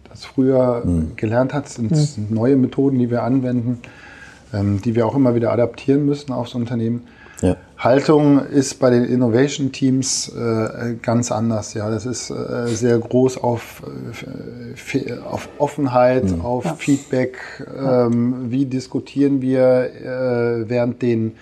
[0.09, 0.83] das früher
[1.17, 1.67] gelernt hat.
[1.67, 3.79] Das sind, sind neue Methoden, die wir anwenden,
[4.53, 7.07] ähm, die wir auch immer wieder adaptieren müssen aufs Unternehmen.
[7.43, 7.57] Ja.
[7.77, 11.75] Haltung ist bei den Innovation Teams äh, ganz anders.
[11.75, 13.83] Ja, das ist äh, sehr groß auf,
[14.95, 17.39] äh, auf Offenheit, auf Feedback.
[17.77, 21.33] Ähm, wie diskutieren wir äh, während den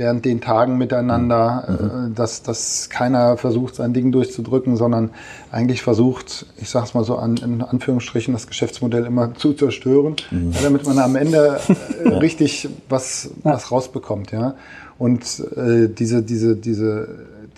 [0.00, 5.10] während den Tagen miteinander, äh, dass, dass keiner versucht, sein Ding durchzudrücken, sondern
[5.52, 10.62] eigentlich versucht, ich sag's mal so an, in Anführungsstrichen, das Geschäftsmodell immer zu zerstören, ja,
[10.62, 11.60] damit man am Ende
[12.02, 14.32] äh, richtig was, was rausbekommt.
[14.32, 14.54] Ja?
[14.98, 15.22] Und
[15.54, 17.08] äh, diese, diese, diese,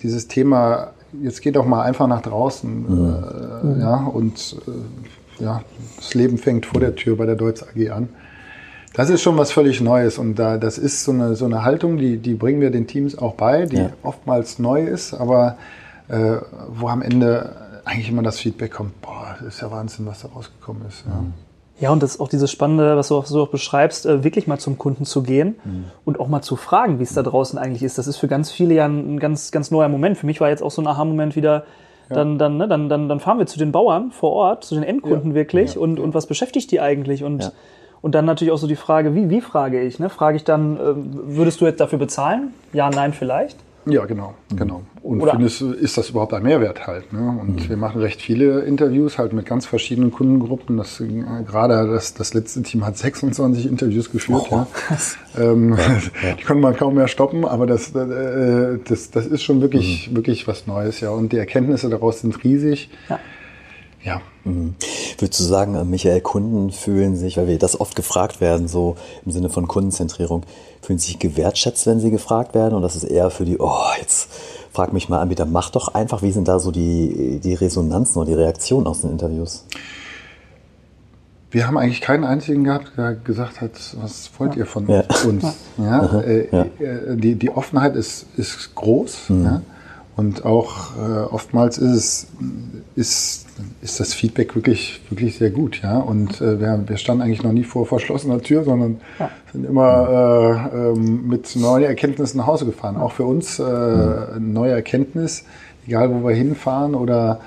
[0.01, 2.85] dieses Thema, jetzt geht doch mal einfach nach draußen
[3.77, 4.57] äh, ja, und
[5.39, 5.63] äh, ja,
[5.95, 8.09] das Leben fängt vor der Tür bei der Deutz AG an.
[8.93, 11.97] Das ist schon was völlig Neues und da, das ist so eine, so eine Haltung,
[11.97, 13.89] die, die bringen wir den Teams auch bei, die Ja.
[14.03, 15.57] oftmals neu ist, aber
[16.09, 16.37] äh,
[16.69, 20.27] wo am Ende eigentlich immer das Feedback kommt, boah, das ist ja Wahnsinn, was da
[20.29, 21.03] rausgekommen ist.
[21.07, 21.23] Ja.
[21.79, 24.45] Ja, und das ist auch dieses Spannende, was du auch, so auch beschreibst, äh, wirklich
[24.45, 25.55] mal zum Kunden zu gehen
[26.05, 27.97] und auch mal zu fragen, wie es da draußen eigentlich ist.
[27.97, 30.17] Das ist für ganz viele ja ein ganz, ganz neuer Moment.
[30.19, 31.63] Für mich war jetzt auch so ein Aha-Moment wieder,
[32.09, 34.83] dann, dann, ne, dann, dann, dann fahren wir zu den Bauern vor Ort, zu den
[34.83, 35.35] Endkunden Ja.
[35.35, 37.23] wirklich und, und was beschäftigt die eigentlich?
[37.23, 37.51] Und, Ja.
[38.03, 39.97] Und dann natürlich auch so die Frage, wie, wie frage ich?
[39.97, 40.09] Ne?
[40.09, 40.79] Frage ich dann, äh,
[41.37, 42.53] würdest du jetzt dafür bezahlen?
[42.73, 43.57] Ja, nein, vielleicht?
[43.85, 44.81] Ja, genau, genau.
[45.01, 47.11] Und Oder- findest, ist das überhaupt ein Mehrwert halt?
[47.11, 47.37] Ne?
[47.41, 50.77] Und wir machen recht viele Interviews halt mit ganz verschiedenen Kundengruppen.
[50.77, 54.47] Das, äh, gerade das, das letzte Team hat 26 Interviews geführt.
[54.51, 54.67] ja.
[55.37, 55.77] Ähm,
[56.39, 60.47] Die konnte man kaum mehr stoppen, aber das, äh, das, das ist schon wirklich, wirklich
[60.47, 61.09] was Neues, ja.
[61.09, 62.89] Und die Erkenntnisse daraus sind riesig.
[63.09, 63.19] Ja.
[64.03, 64.21] Ja,
[65.19, 68.97] Würdest du sagen, äh, Michael, Kunden fühlen sich, weil wir das oft gefragt werden, so
[69.25, 70.43] im Sinne von Kundenzentrierung,
[70.81, 72.73] fühlen sich gewertschätzt, wenn sie gefragt werden?
[72.73, 74.29] Und das ist eher für die, oh, jetzt
[74.73, 76.21] frag mich mal Anbieter, mach doch einfach.
[76.23, 79.65] Wie sind da so die, die Resonanzen oder die Reaktionen aus den Interviews?
[81.51, 85.03] Wir haben eigentlich keinen einzigen gehabt, der gesagt hat, was wollt ihr von Ja.
[85.25, 85.45] uns?
[85.77, 86.63] Ja, äh, Ja.
[86.85, 89.17] äh, Die, die Offenheit ist, ist groß.
[89.29, 89.61] Ja?
[90.15, 92.27] Und auch äh, oftmals ist es
[92.95, 93.45] ist,
[93.81, 95.81] ist das Feedback wirklich, wirklich sehr gut.
[95.81, 95.97] Ja?
[95.97, 99.01] Und äh, wir, wir standen eigentlich noch nie vor verschlossener Tür, sondern
[99.51, 102.97] sind immer äh, ähm, mit neuen Erkenntnissen nach Hause gefahren.
[102.97, 105.45] Auch für uns äh, eine neue Erkenntnis,
[105.87, 107.39] egal wo wir hinfahren oder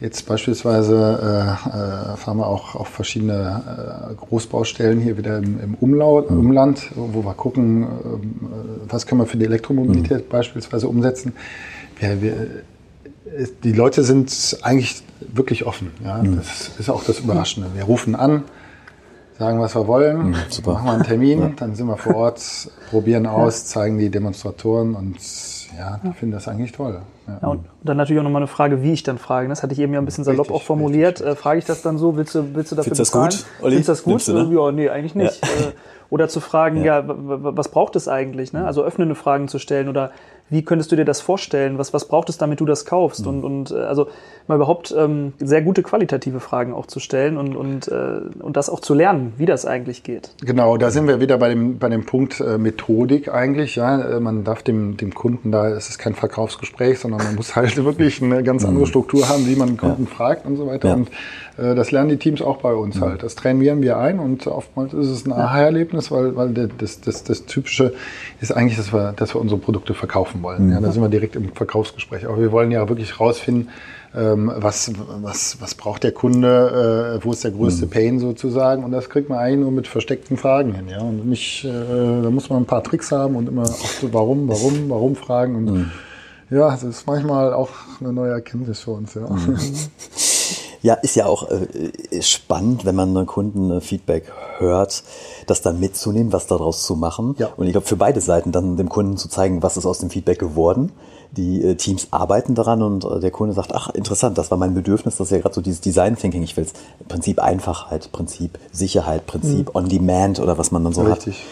[0.00, 5.74] Jetzt beispielsweise äh, äh, fahren wir auch auf verschiedene äh, Großbaustellen hier wieder im, im
[5.80, 11.32] Umlaut, Umland, wo wir gucken, ähm, äh, was können wir für die Elektromobilität beispielsweise umsetzen.
[12.12, 12.32] Wir, wir,
[13.38, 15.90] es- die Leute sind eigentlich wirklich offen.
[16.04, 16.22] Ja?
[16.22, 17.70] Das ist auch das Überraschende.
[17.74, 18.44] Wir rufen an,
[19.38, 20.74] sagen, was wir wollen, super.
[20.74, 22.40] machen wir einen Termin, dann sind wir vor Ort,
[22.90, 25.16] probieren aus, zeigen die Demonstratoren und
[25.76, 27.00] ja, die finden das eigentlich toll.
[27.26, 27.38] Ja.
[27.42, 29.48] Ja, und dann natürlich auch nochmal eine Frage, wie ich dann frage.
[29.48, 31.20] Das hatte ich eben ja ein bisschen salopp Richtig, auch formuliert.
[31.20, 32.16] richtig, Äh, frage ich das dann so?
[32.16, 33.44] Willst du, willst du dafür Findest du das bezahlen?
[33.58, 33.74] gut, Olli?
[33.82, 34.28] Findest du das gut?
[34.28, 34.54] Du, ne?
[34.56, 35.42] Ja, nee, eigentlich nicht.
[35.42, 35.72] Äh,
[36.10, 38.52] Oder zu fragen, ja, was braucht es eigentlich?
[38.52, 38.64] Ne?
[38.64, 40.12] Also öffnende Fragen zu stellen oder
[40.50, 41.78] wie könntest du dir das vorstellen?
[41.78, 43.26] Was, was braucht es, damit du das kaufst?
[43.26, 44.08] Und, und äh, also
[44.46, 48.68] mal überhaupt ähm, sehr gute qualitative Fragen auch zu stellen und, und, äh, und das
[48.68, 50.30] auch zu lernen, wie das eigentlich geht.
[50.42, 53.76] Genau, da sind wir wieder bei dem, bei dem Punkt äh, Methodik eigentlich.
[53.76, 57.56] Ja, Äh, man darf dem, dem Kunden da, es ist kein Verkaufsgespräch, sondern man muss
[57.56, 60.88] halt wirklich eine ganz andere Struktur haben, wie man den Kunden fragt und so weiter.
[60.88, 60.94] Ja.
[60.94, 61.08] Und
[61.56, 63.22] äh, das lernen die Teams auch bei uns halt.
[63.22, 67.46] Das trainieren wir ein und oftmals ist es ein Aha-Erlebnis, weil, weil das, das, das
[67.46, 67.94] Typische
[68.40, 70.70] ist eigentlich, dass wir, dass wir unsere Produkte verkaufen wollen.
[70.70, 72.26] Ja, da sind wir direkt im Verkaufsgespräch.
[72.26, 73.70] Aber wir wollen ja wirklich rausfinden,
[74.14, 74.92] ähm, was,
[75.22, 78.84] was, was braucht der Kunde, äh, wo ist der größte Pain sozusagen.
[78.84, 80.88] Und das kriegt man eigentlich nur mit versteckten Fragen hin.
[80.88, 81.00] Ja?
[81.00, 84.48] Und nicht, äh, da muss man ein paar Tricks haben und immer auch so warum,
[84.48, 85.56] warum, warum fragen.
[85.56, 85.90] Und
[86.50, 87.70] ja, das ist manchmal auch
[88.00, 89.14] eine neue Erkenntnis für uns.
[89.14, 89.28] Ja.
[90.84, 95.02] Ja, ist ja auch äh, spannend, wenn man einen Kunden äh, Feedback hört,
[95.46, 97.34] das dann mitzunehmen, was daraus zu machen.
[97.38, 97.48] Ja.
[97.56, 100.10] Und ich glaube, für beide Seiten dann dem Kunden zu zeigen, was ist aus dem
[100.10, 100.92] Feedback geworden.
[101.32, 104.74] Die äh, Teams arbeiten daran und äh, der Kunde sagt, ach, interessant, das war mein
[104.74, 106.42] Bedürfnis, das ist ja gerade so dieses Design Thinking.
[106.42, 106.66] Ich will
[107.08, 111.38] Prinzip Einfachheit, Prinzip Sicherheit, Prinzip On Demand oder was man dann so Richtig.
[111.38, 111.44] hat.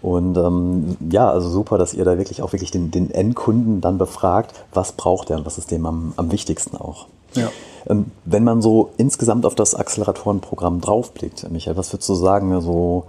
[0.00, 3.98] Und ähm, ja, also super, dass ihr da wirklich auch wirklich den, den Endkunden dann
[3.98, 7.08] befragt, was braucht er und was ist dem am, am wichtigsten auch.
[7.34, 7.50] Ja.
[7.88, 13.06] Ähm, Wenn man so insgesamt auf das Acceleratorenprogramm draufblickt, Michael, was würdest du sagen, so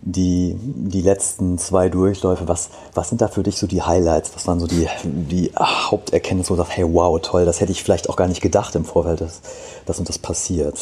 [0.00, 4.32] die, die letzten zwei Durchläufe, was, was sind da für dich so die Highlights?
[4.34, 7.82] Was waren so die, die Haupterkenntnisse, wo du sagst, hey, wow, toll, das hätte ich
[7.82, 9.40] vielleicht auch gar nicht gedacht im Vorfeld, dass,
[9.86, 10.78] dass und das passiert.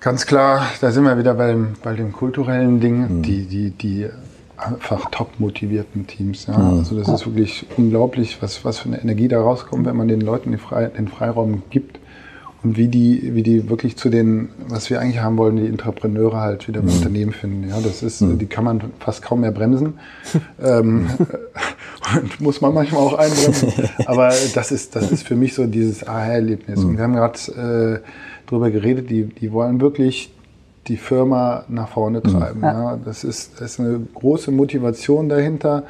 [0.00, 4.08] Ganz klar, da sind wir wieder bei dem, bei dem kulturellen Ding, die, die, die
[4.66, 6.46] einfach top motivierten Teams.
[6.46, 6.54] Ja.
[6.54, 10.20] Also das ist wirklich unglaublich, was, was für eine Energie da rauskommt, wenn man den
[10.20, 11.98] Leuten den, Frei, den Freiraum gibt
[12.62, 16.40] und wie die, wie die wirklich zu den, was wir eigentlich haben wollen, die Entrepreneure
[16.40, 17.68] halt wieder im Unternehmen finden.
[17.68, 19.94] Ja, das ist, die kann man fast kaum mehr bremsen.
[20.62, 21.08] ähm,
[22.14, 23.72] und muss man manchmal auch einbremsen.
[24.06, 26.84] Aber das ist, das ist für mich so dieses Aha-Erlebnis.
[26.84, 30.32] Und wir haben gerade äh, drüber geredet, die, die wollen wirklich
[30.88, 32.62] die Firma nach vorne treiben.
[32.62, 32.98] Ja.
[33.04, 35.84] das, ist, das ist eine große Motivation dahinter.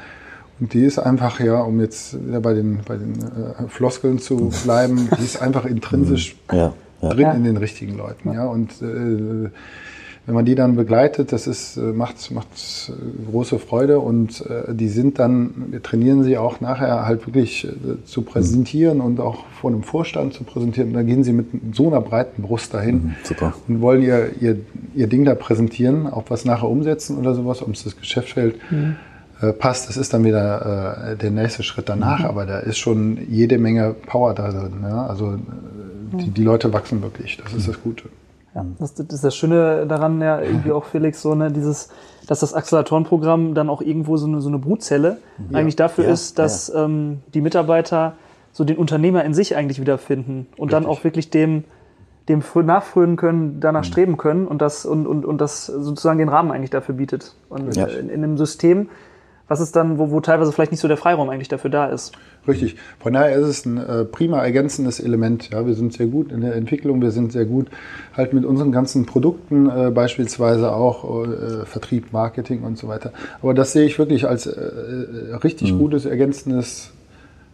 [0.60, 4.52] Und die ist einfach, ja, um jetzt wieder bei den, bei den äh, Floskeln zu
[4.64, 7.08] bleiben, die ist einfach intrinsisch Ja, ja.
[7.08, 8.32] drin in den richtigen Leuten.
[8.32, 8.44] Ja.
[8.44, 9.50] Und äh,
[10.24, 12.46] wenn man die dann begleitet, das ist, äh, macht, macht
[12.88, 17.64] äh, große Freude und äh, die sind dann, wir trainieren sie auch nachher halt wirklich
[17.64, 20.90] äh, zu präsentieren und auch vor einem Vorstand zu präsentieren.
[20.90, 23.54] Und da gehen sie mit so einer breiten Brust dahin super.
[23.66, 24.58] und wollen ihr, ihr,
[24.94, 28.60] ihr Ding da präsentieren, ob was nachher umsetzen oder sowas, ob es das Geschäftsfeld
[29.40, 29.88] äh, passt.
[29.88, 33.92] Das ist dann wieder äh, der nächste Schritt danach, aber da ist schon jede Menge
[34.06, 34.84] Power da drin.
[34.84, 35.06] Ja?
[35.06, 35.36] Also
[36.12, 38.04] die, die Leute wachsen wirklich, das ist das Gute.
[38.54, 41.88] Ja, das, das ist das Schöne daran ja irgendwie auch, Felix, so, ne, dieses,
[42.26, 45.18] dass das Acceleratorenprogramm dann auch irgendwo so eine, so eine Brutzelle
[45.52, 48.14] eigentlich dafür Ja, ist, dass ähm, die Mitarbeiter
[48.52, 51.64] so den Unternehmer in sich eigentlich wiederfinden und dann auch wirklich dem,
[52.28, 56.28] dem frö- nachfrönen können, danach streben können und das, und, und, und das sozusagen den
[56.28, 57.34] Rahmen eigentlich dafür bietet.
[57.48, 57.86] Und Ja.
[57.86, 58.90] in, in einem System,
[59.48, 62.12] was ist dann, wo, wo teilweise vielleicht nicht so der Freiraum eigentlich dafür da ist.
[62.46, 62.76] Richtig.
[62.98, 65.50] Von daher ist es ein äh, prima ergänzendes Element.
[65.50, 67.68] Ja, wir sind sehr gut in der Entwicklung, wir sind sehr gut
[68.16, 73.12] halt mit unseren ganzen Produkten, äh, beispielsweise auch äh, Vertrieb, Marketing und so weiter.
[73.42, 76.92] Aber das sehe ich wirklich als äh, äh, richtig gutes ergänzendes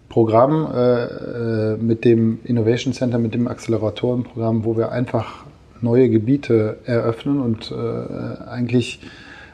[0.09, 5.45] Programm äh, äh, mit dem Innovation Center, mit dem Acceleratorenprogramm, wo wir einfach
[5.81, 9.01] neue Gebiete eröffnen und äh, eigentlich,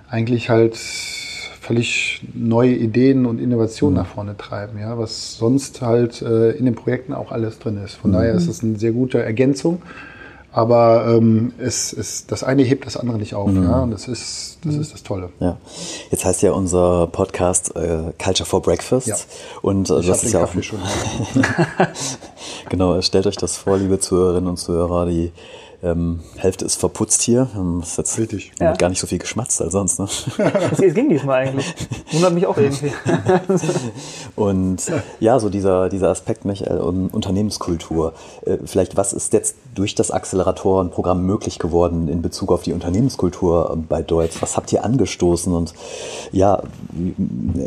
[0.09, 0.75] eigentlich halt
[1.65, 6.75] völlig neue Ideen und Innovationen nach vorne treiben, ja, was sonst halt äh, in den
[6.75, 7.95] Projekten auch alles drin ist.
[7.95, 9.81] Von daher ist es eine sehr gute Ergänzung,
[10.53, 14.59] aber ähm, es, es, das eine hebt das andere nicht auf, ja, und das ist,
[14.65, 15.31] das ist das Tolle.
[15.41, 15.57] Ja.
[16.11, 19.09] Jetzt heißt ja unser Podcast äh, Culture for Breakfast.
[19.09, 19.17] Ja.
[19.63, 20.63] Und äh, Ich das ist ja auch.
[20.63, 20.79] Schon.
[22.69, 25.33] Genau, stellt euch das vor, liebe Zuhörerinnen und Zuhörer, die
[25.85, 27.49] ähm, Hälfte ist verputzt hier.
[27.55, 28.53] Ähm, ist jetzt Richtig.
[28.59, 28.73] Ja.
[28.73, 29.99] gar nicht so viel geschmatzt als sonst.
[29.99, 30.09] Ne?
[30.73, 31.75] Es, es ging diesmal eigentlich.
[32.13, 32.93] Wundert mich auch irgendwie.
[34.37, 34.83] Und
[35.21, 38.15] ja, so dieser, dieser Aspekt, Michael, um Unternehmenskultur.
[38.47, 43.71] Äh, Vielleicht, was ist jetzt durch das Acceleratorenprogramm möglich geworden in Bezug auf die Unternehmenskultur
[43.73, 44.41] äh, bei Deutsch?
[44.41, 45.53] Was habt ihr angestoßen?
[45.53, 45.75] Und
[46.33, 46.63] ja,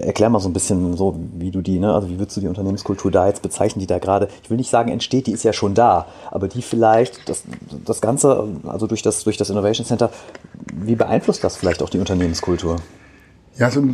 [0.01, 2.47] erklär mal so ein bisschen so, wie du die, ne, also wie würdest du die
[2.47, 5.53] Unternehmenskultur da jetzt bezeichnen, die da gerade, ich will nicht sagen entsteht, die ist ja
[5.53, 7.43] schon da, aber die vielleicht, das,
[7.85, 10.09] das Ganze, also durch das, durch das Innovation Center,
[10.73, 12.77] wie beeinflusst das vielleicht auch die Unternehmenskultur?
[13.57, 13.85] Ja, also, äh,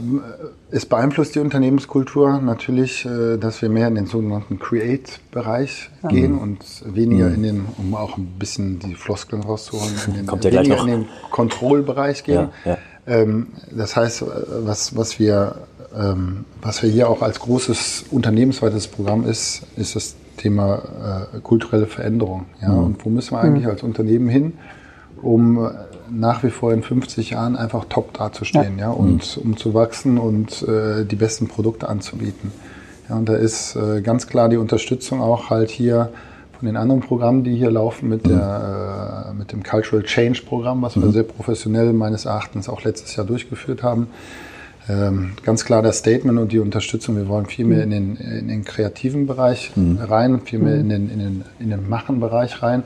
[0.71, 6.59] es beeinflusst die Unternehmenskultur natürlich, äh, dass wir mehr in den sogenannten Create-Bereich gehen und
[6.85, 10.79] weniger in den, um auch ein bisschen die Floskeln rauszuholen, in den, Kommt ja weniger
[10.81, 12.49] in den Control-Bereich gehen.
[12.65, 12.77] Ja, ja.
[13.07, 14.25] Ähm, das heißt, äh,
[14.65, 15.55] was, was, wir,
[15.97, 21.87] ähm, was wir hier auch als großes unternehmensweites Programm ist, ist das Thema äh, kulturelle
[21.87, 22.45] Veränderung.
[22.61, 22.73] Ja?
[22.73, 24.53] Und wo müssen wir eigentlich als Unternehmen hin,
[25.21, 25.69] um äh,
[26.11, 28.89] nach wie vor in 50 Jahren einfach top dazustehen ja.
[28.89, 32.51] und um zu wachsen und äh, die besten Produkte anzubieten.
[33.09, 36.09] Ja, und da ist äh, ganz klar die Unterstützung auch halt hier
[36.57, 40.81] von den anderen Programmen, die hier laufen, mit, der, äh, mit dem Cultural Change Programm,
[40.81, 44.07] was wir sehr professionell meines Erachtens auch letztes Jahr durchgeführt haben.
[44.89, 47.15] Ähm, ganz klar das Statement und die Unterstützung.
[47.15, 51.09] Wir wollen viel mehr in den, in den kreativen Bereich rein, viel mehr in den,
[51.09, 52.83] in den, in den Machen-Bereich rein,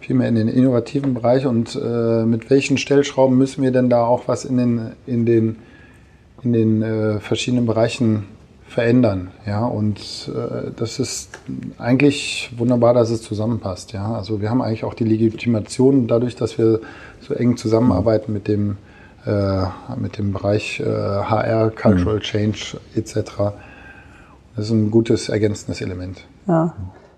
[0.00, 1.46] viel mehr in den innovativen Bereich.
[1.46, 5.56] Und äh, mit welchen Stellschrauben müssen wir denn da auch was in den, in den,
[6.42, 8.24] in den äh, verschiedenen Bereichen
[8.66, 9.30] verändern?
[9.46, 11.30] Ja, und äh, das ist
[11.78, 13.94] eigentlich wunderbar, dass es zusammenpasst.
[13.94, 16.80] Ja, also wir haben eigentlich auch die Legitimation dadurch, dass wir
[17.20, 18.76] so eng zusammenarbeiten mit dem
[19.96, 23.14] mit dem Bereich äh, HR, Cultural Change etc.
[24.56, 26.24] Das ist ein gutes ergänzendes Element.
[26.46, 26.74] Ja.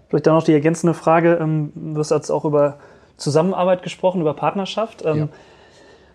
[0.09, 1.39] Vielleicht dann noch die ergänzende Frage.
[1.41, 2.79] Ähm, du hast jetzt auch über
[3.17, 5.05] Zusammenarbeit gesprochen, über Partnerschaft.
[5.05, 5.29] Ähm, Ja.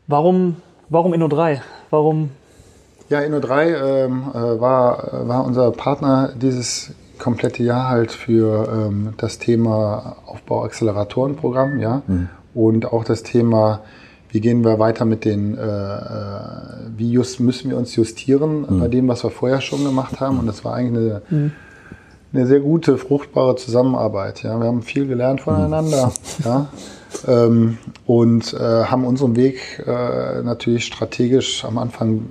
[0.08, 0.58] Warum,
[0.90, 1.62] warum Inno3?
[1.90, 2.30] Warum?
[3.10, 9.40] Ja, Inno3 ähm, äh, war, war unser Partner dieses komplette Jahr halt für ähm, das
[9.40, 12.02] Thema Aufbau-Acceleratoren-Programm, ja.
[12.54, 13.82] Und auch das Thema,
[14.36, 16.00] wie gehen wir weiter mit den, äh, äh,
[16.98, 20.40] wie just, müssen wir uns justieren bei dem, was wir vorher schon gemacht haben.
[20.40, 21.52] Und das war eigentlich eine,
[22.34, 24.44] eine sehr gute, fruchtbare Zusammenarbeit.
[24.44, 24.60] Ja.
[24.60, 26.12] Wir haben viel gelernt voneinander.
[26.44, 26.68] Ja.
[27.26, 32.26] Ähm, und äh, haben unseren Weg äh, natürlich strategisch am Anfang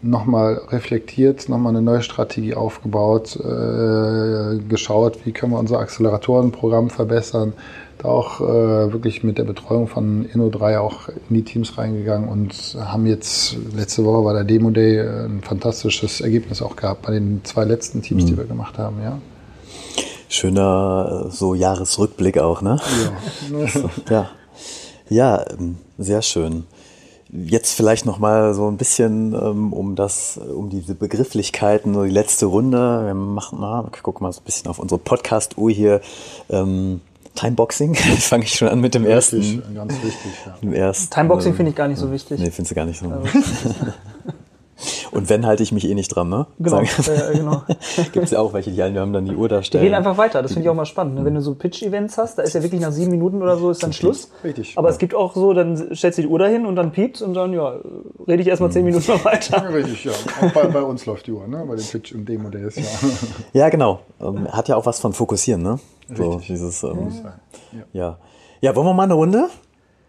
[0.00, 7.52] nochmal reflektiert, nochmal eine neue Strategie aufgebaut, äh, geschaut, wie können wir unser Acceleratorenprogramm verbessern.
[8.04, 13.06] Auch äh, wirklich mit der Betreuung von Inno3 auch in die Teams reingegangen und haben
[13.06, 17.40] jetzt, letzte Woche war der Demo Day, äh, ein fantastisches Ergebnis auch gehabt bei den
[17.44, 18.96] zwei letzten Teams, die wir gemacht haben.
[19.02, 19.18] Ja.
[20.28, 22.78] Schöner äh, so Jahresrückblick auch, ne?
[24.10, 24.28] Ja.
[25.08, 26.64] Ja, ähm, sehr schön.
[27.30, 32.10] Jetzt vielleicht noch mal so ein bisschen ähm, um das, um diese Begrifflichkeiten, so die
[32.10, 33.06] letzte Runde.
[33.06, 36.00] Wir machen mal, ich guck mal so ein bisschen auf unsere Podcast-Uhr hier.
[36.50, 37.00] Ähm,
[37.34, 39.40] Timeboxing, fange ich schon an mit dem ersten.
[39.40, 40.32] Wichtig, ganz wichtig.
[40.46, 40.56] Ja.
[40.62, 42.38] Dem ersten Timeboxing ähm, finde ich gar nicht so wichtig.
[42.38, 43.06] Nee, findest du gar nicht so.
[45.12, 46.46] Und wenn, halte ich mich eh nicht dran, ne?
[46.58, 46.86] Genau, äh,
[47.36, 47.62] genau.
[48.12, 49.84] Gibt es ja auch welche, die haben dann die Uhr da Wir stellen.
[49.84, 51.14] gehen einfach weiter, das finde ich auch mal spannend.
[51.16, 51.24] ne?
[51.24, 53.82] Wenn du so Pitch-Events hast, da ist ja wirklich nach sieben Minuten oder so ist
[53.82, 54.30] dann Schluss.
[54.42, 54.74] Richtig.
[54.76, 57.34] Aber es gibt auch so, dann stellst du die Uhr dahin und dann piept und
[57.34, 57.74] dann, ja,
[58.26, 59.72] rede ich erstmal zehn Minuten noch weiter.
[59.72, 60.12] Richtig, ja.
[60.42, 61.64] Auch bei, bei uns läuft die Uhr, ne?
[61.68, 62.76] bei den Pitch und Demo Days.
[62.76, 62.82] Ja.
[63.52, 64.00] Ja, genau.
[64.20, 65.78] Ähm, hat ja auch was von Fokussieren, ne?
[66.14, 66.46] So, Richtig.
[66.48, 67.12] dieses, ähm,
[67.72, 67.78] Ja.
[67.92, 68.18] ja.
[68.60, 69.48] Ja, wollen wir mal eine Runde?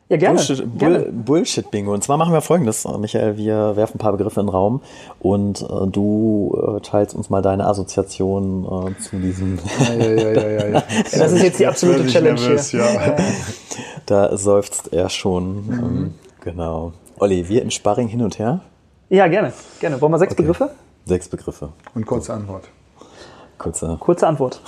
[0.08, 0.36] Ja, gerne.
[0.36, 1.00] Bullshit, gerne.
[1.00, 1.92] Bull, Bullshit-Bingo.
[1.92, 4.82] Und zwar machen wir folgendes, Michael, wir werfen ein paar Begriffe in den Raum
[5.20, 10.50] und äh, du äh, teilst uns mal deine Assoziation äh, zu diesem, Ja, ja, ja,
[10.50, 10.84] ja, ja.
[11.12, 12.82] Das ist jetzt die absolute ich Challenge nervös, hier.
[12.82, 13.16] Ja.
[14.06, 15.66] da seufzt er schon.
[15.70, 16.94] Ähm, genau.
[17.18, 18.62] Olli, wir im Sparring hin und her.
[19.10, 19.54] Ja, gerne.
[19.80, 20.00] Gerne.
[20.02, 20.44] Wollen wir sechs Okay.
[20.44, 20.70] Begriffe?
[21.06, 21.70] Sechs Begriffe.
[21.96, 22.66] Und kurze Antwort.
[23.58, 23.98] Kurze.
[24.00, 24.62] Kurze Antwort.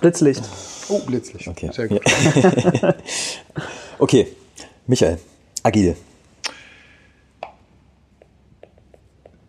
[0.00, 0.42] Blitzlicht.
[0.88, 1.48] Oh, Blitzlicht.
[1.48, 1.70] Okay.
[1.72, 2.00] Sehr gut.
[3.98, 4.26] Okay,
[4.86, 5.18] Michael,
[5.62, 5.96] agil.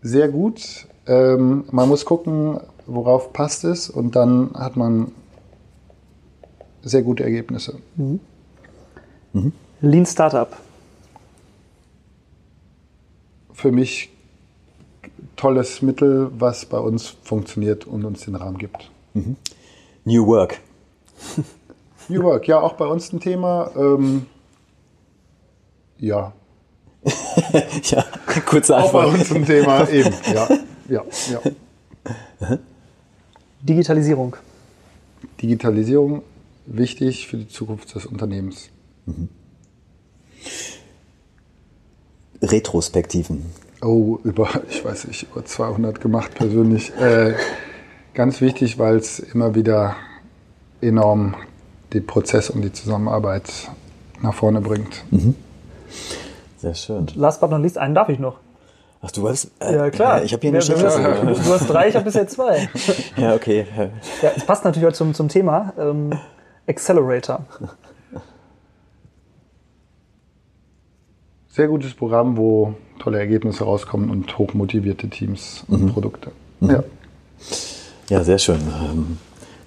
[0.02, 0.88] Sehr gut.
[1.08, 5.12] Ähm, man muss gucken, worauf passt es und dann hat man
[6.84, 7.80] sehr gute Ergebnisse.
[9.82, 10.56] Lean Startup.
[13.52, 14.12] Für mich
[15.36, 18.90] tolles Mittel, was bei uns funktioniert und uns den Rahmen gibt.
[20.06, 20.60] New Work.
[22.08, 23.72] New Work, ja, auch bei uns ein Thema.
[23.76, 24.28] Ähm,
[26.00, 26.34] ja,
[27.84, 28.06] ja,
[28.46, 29.20] kurze auch bei Antwort.
[29.20, 30.14] uns ein Thema eben.
[30.34, 30.50] Ja,
[30.90, 32.60] ja, ja.
[33.62, 34.36] Digitalisierung.
[35.42, 36.24] Digitalisierung
[36.66, 38.70] wichtig für die Zukunft des Unternehmens.
[42.42, 43.46] Retrospektiven.
[43.82, 46.92] Oh, über, ich weiß nicht, über 200 gemacht persönlich.
[46.98, 47.36] Äh,
[48.14, 49.96] ganz wichtig, weil es immer wieder
[50.82, 51.36] enorm
[51.94, 53.70] den Prozess und die Zusammenarbeit
[54.22, 55.04] nach vorne bringt.
[56.58, 57.08] Sehr schön.
[57.16, 58.36] Last but not least, einen darf ich noch.
[59.02, 59.52] Ach, du weißt?
[59.60, 60.24] Äh, Ja, klar.
[60.24, 61.18] Ich habe hier eine wer- Checkliste.
[61.22, 62.70] Du, du hast drei, ich habe bisher zwei.
[63.18, 63.66] Ja, okay.
[64.22, 65.74] Ja, es passt natürlich auch zum, zum Thema.
[65.78, 66.12] Ähm,
[66.68, 67.46] Accelerator.
[71.48, 76.32] sehr gutes Programm, wo tolle Ergebnisse rauskommen und hochmotivierte Teams und Produkte.
[76.62, 76.84] Ja.
[78.10, 78.60] Ja, sehr schön.
[78.62, 79.18] Ähm,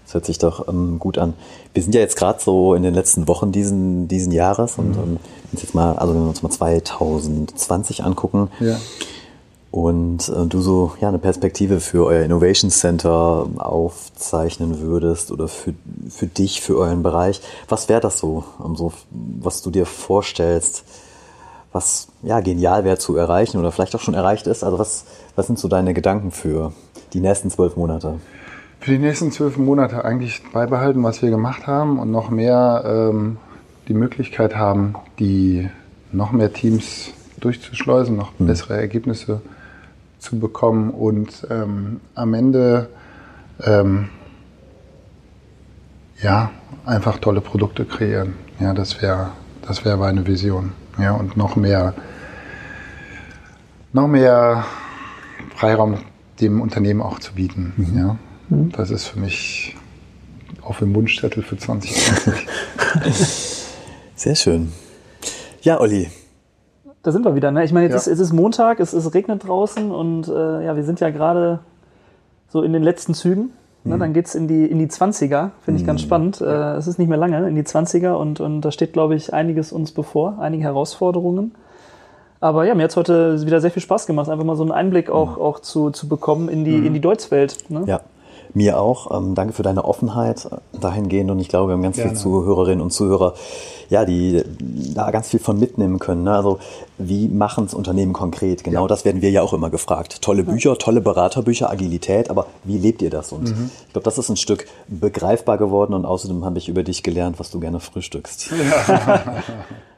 [0.09, 1.35] Das hört sich doch ähm, gut an.
[1.75, 4.97] Wir sind ja jetzt gerade so in den letzten Wochen diesen, diesen Jahres und ähm,
[4.97, 8.79] wenn wir uns jetzt mal, also wenn wir uns mal 2020 angucken Ja.
[9.71, 15.75] und äh, du so ja eine Perspektive für euer Innovation Center aufzeichnen würdest oder für,
[16.09, 20.85] für dich, für euren Bereich, was wäre das so, ähm, so, was du dir vorstellst,
[21.71, 24.65] was ja genial wäre zu erreichen oder vielleicht auch schon erreicht ist?
[24.65, 25.05] Also was,
[25.37, 26.73] was sind so deine Gedanken für
[27.13, 28.15] die nächsten zwölf Monate?
[28.81, 33.37] Für die nächsten zwölf Monate eigentlich beibehalten, was wir gemacht haben und noch mehr ähm,
[33.89, 35.69] die Möglichkeit haben, die
[36.13, 39.41] noch mehr Teams durchzuschleusen, noch bessere Ergebnisse
[40.19, 42.89] zu bekommen und ähm, am Ende
[43.65, 44.09] ähm,
[46.21, 46.51] ja
[46.85, 48.35] einfach tolle Produkte kreieren.
[48.61, 49.31] Ja, das wäre
[49.67, 50.73] das wäre meine Vision.
[50.99, 51.95] Ja, und noch mehr
[53.93, 54.65] noch mehr
[55.55, 55.99] Freiraum
[56.41, 57.73] dem Unternehmen auch zu bieten.
[57.97, 58.17] Ja,
[58.51, 59.77] das ist für mich
[60.63, 62.37] auf dem Wunschzettel für 2020.
[64.15, 64.73] Sehr schön.
[65.63, 66.09] Ja, Olli,
[67.03, 67.51] Da sind wir wieder.
[67.51, 67.65] Ne?
[67.65, 68.13] Ich meine, jetzt Ja.
[68.13, 71.61] ist, es ist Montag, es, es regnet draußen und äh, ja, wir sind ja gerade
[72.49, 73.51] so in den letzten Zügen.
[73.85, 73.97] Ne?
[73.97, 74.01] Mhm.
[74.01, 76.41] Dann geht's in die, in die 20er, finde ich ganz spannend.
[76.41, 79.33] Äh, es ist nicht mehr lange, in die 20er und, und da steht, glaube ich,
[79.33, 81.55] einiges uns bevor, einige Herausforderungen.
[82.41, 85.11] Aber ja, mir hat's heute wieder sehr viel Spaß gemacht, einfach mal so einen Einblick
[85.11, 87.69] auch, auch zu, zu bekommen in die, in die Deutschwelt.
[87.71, 87.83] Ne?
[87.87, 88.01] Ja,
[88.55, 89.17] mir auch.
[89.17, 92.11] Ähm, danke für deine Offenheit äh, dahingehend und ich glaube, wir haben ganz Gerne.
[92.11, 93.35] viele Zuhörerinnen und Zuhörer,
[93.91, 94.43] ja, die
[94.95, 96.25] da ganz viel von mitnehmen können.
[96.25, 96.33] Ne?
[96.33, 96.59] Also
[96.99, 98.65] wie machen es Unternehmen konkret?
[98.65, 100.21] Genau das werden wir ja auch immer gefragt.
[100.23, 103.33] Tolle Bücher, tolle Beraterbücher, Agilität, aber wie lebt ihr das?
[103.33, 103.71] Und Mhm.
[103.87, 107.39] ich glaube, das ist ein Stück begreifbar geworden und außerdem habe ich über dich gelernt,
[107.39, 108.51] was du gerne frühstückst.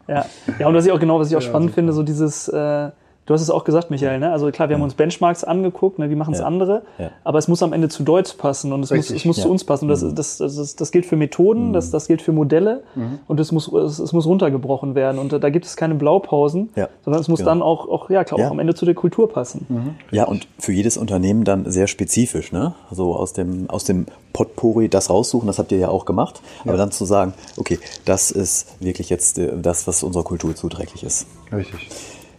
[0.09, 0.25] Ja,
[0.59, 2.91] ja und was ich auch genau, was ich auch spannend finde, so dieses, äh,
[3.27, 4.33] du hast es auch gesagt, Michael, ne?
[4.33, 6.11] Also klar, wir haben uns Benchmarks angeguckt, ne?
[6.11, 6.47] wie machen es Ja.
[6.47, 7.11] andere, Ja.
[7.23, 9.45] aber es muss am Ende zu Deutsch passen und es muss, Richtig, es muss ja.
[9.45, 9.85] zu uns passen.
[9.85, 12.83] Und das, das, das, das, gilt für Methoden, das, das gilt für Modelle
[13.29, 15.19] und es muss, es, es muss runtergebrochen werden.
[15.19, 17.51] Und da gibt es keine Blaupausen, Ja, sondern es muss genau.
[17.51, 18.47] dann auch, auch, ja, klar, Ja.
[18.49, 19.97] auch am Ende zu der Kultur passen.
[20.11, 22.75] Ja, und für jedes Unternehmen dann sehr spezifisch, ne?
[22.91, 26.41] Also aus dem, aus dem Potpourri das raussuchen, das habt ihr ja auch gemacht.
[26.65, 31.03] Aber dann zu sagen, okay, das ist wirklich jetzt äh, das, was unserer Kultur zuträglich
[31.05, 31.27] ist.
[31.53, 31.89] Richtig.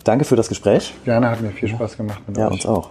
[0.03, 0.93] Danke für das Gespräch.
[1.05, 2.53] Gerne, hat mir viel Spaß gemacht mit Ja, euch.
[2.53, 2.89] uns auch.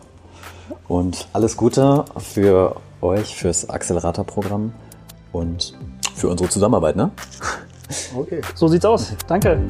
[0.89, 4.73] Und alles Gute für euch, fürs Accelerator-Programm
[5.33, 5.75] und
[6.15, 7.11] für unsere Zusammenarbeit, ne?
[8.17, 8.41] Okay.
[8.55, 9.13] So sieht's aus.
[9.27, 9.61] Danke.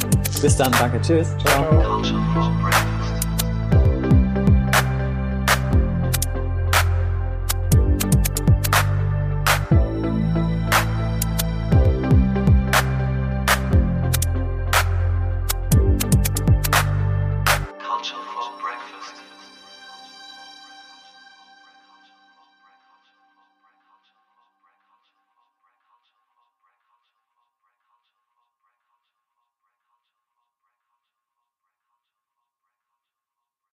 [0.43, 1.28] Bis dann, danke, tschüss.
[1.45, 2.89] For breakfast.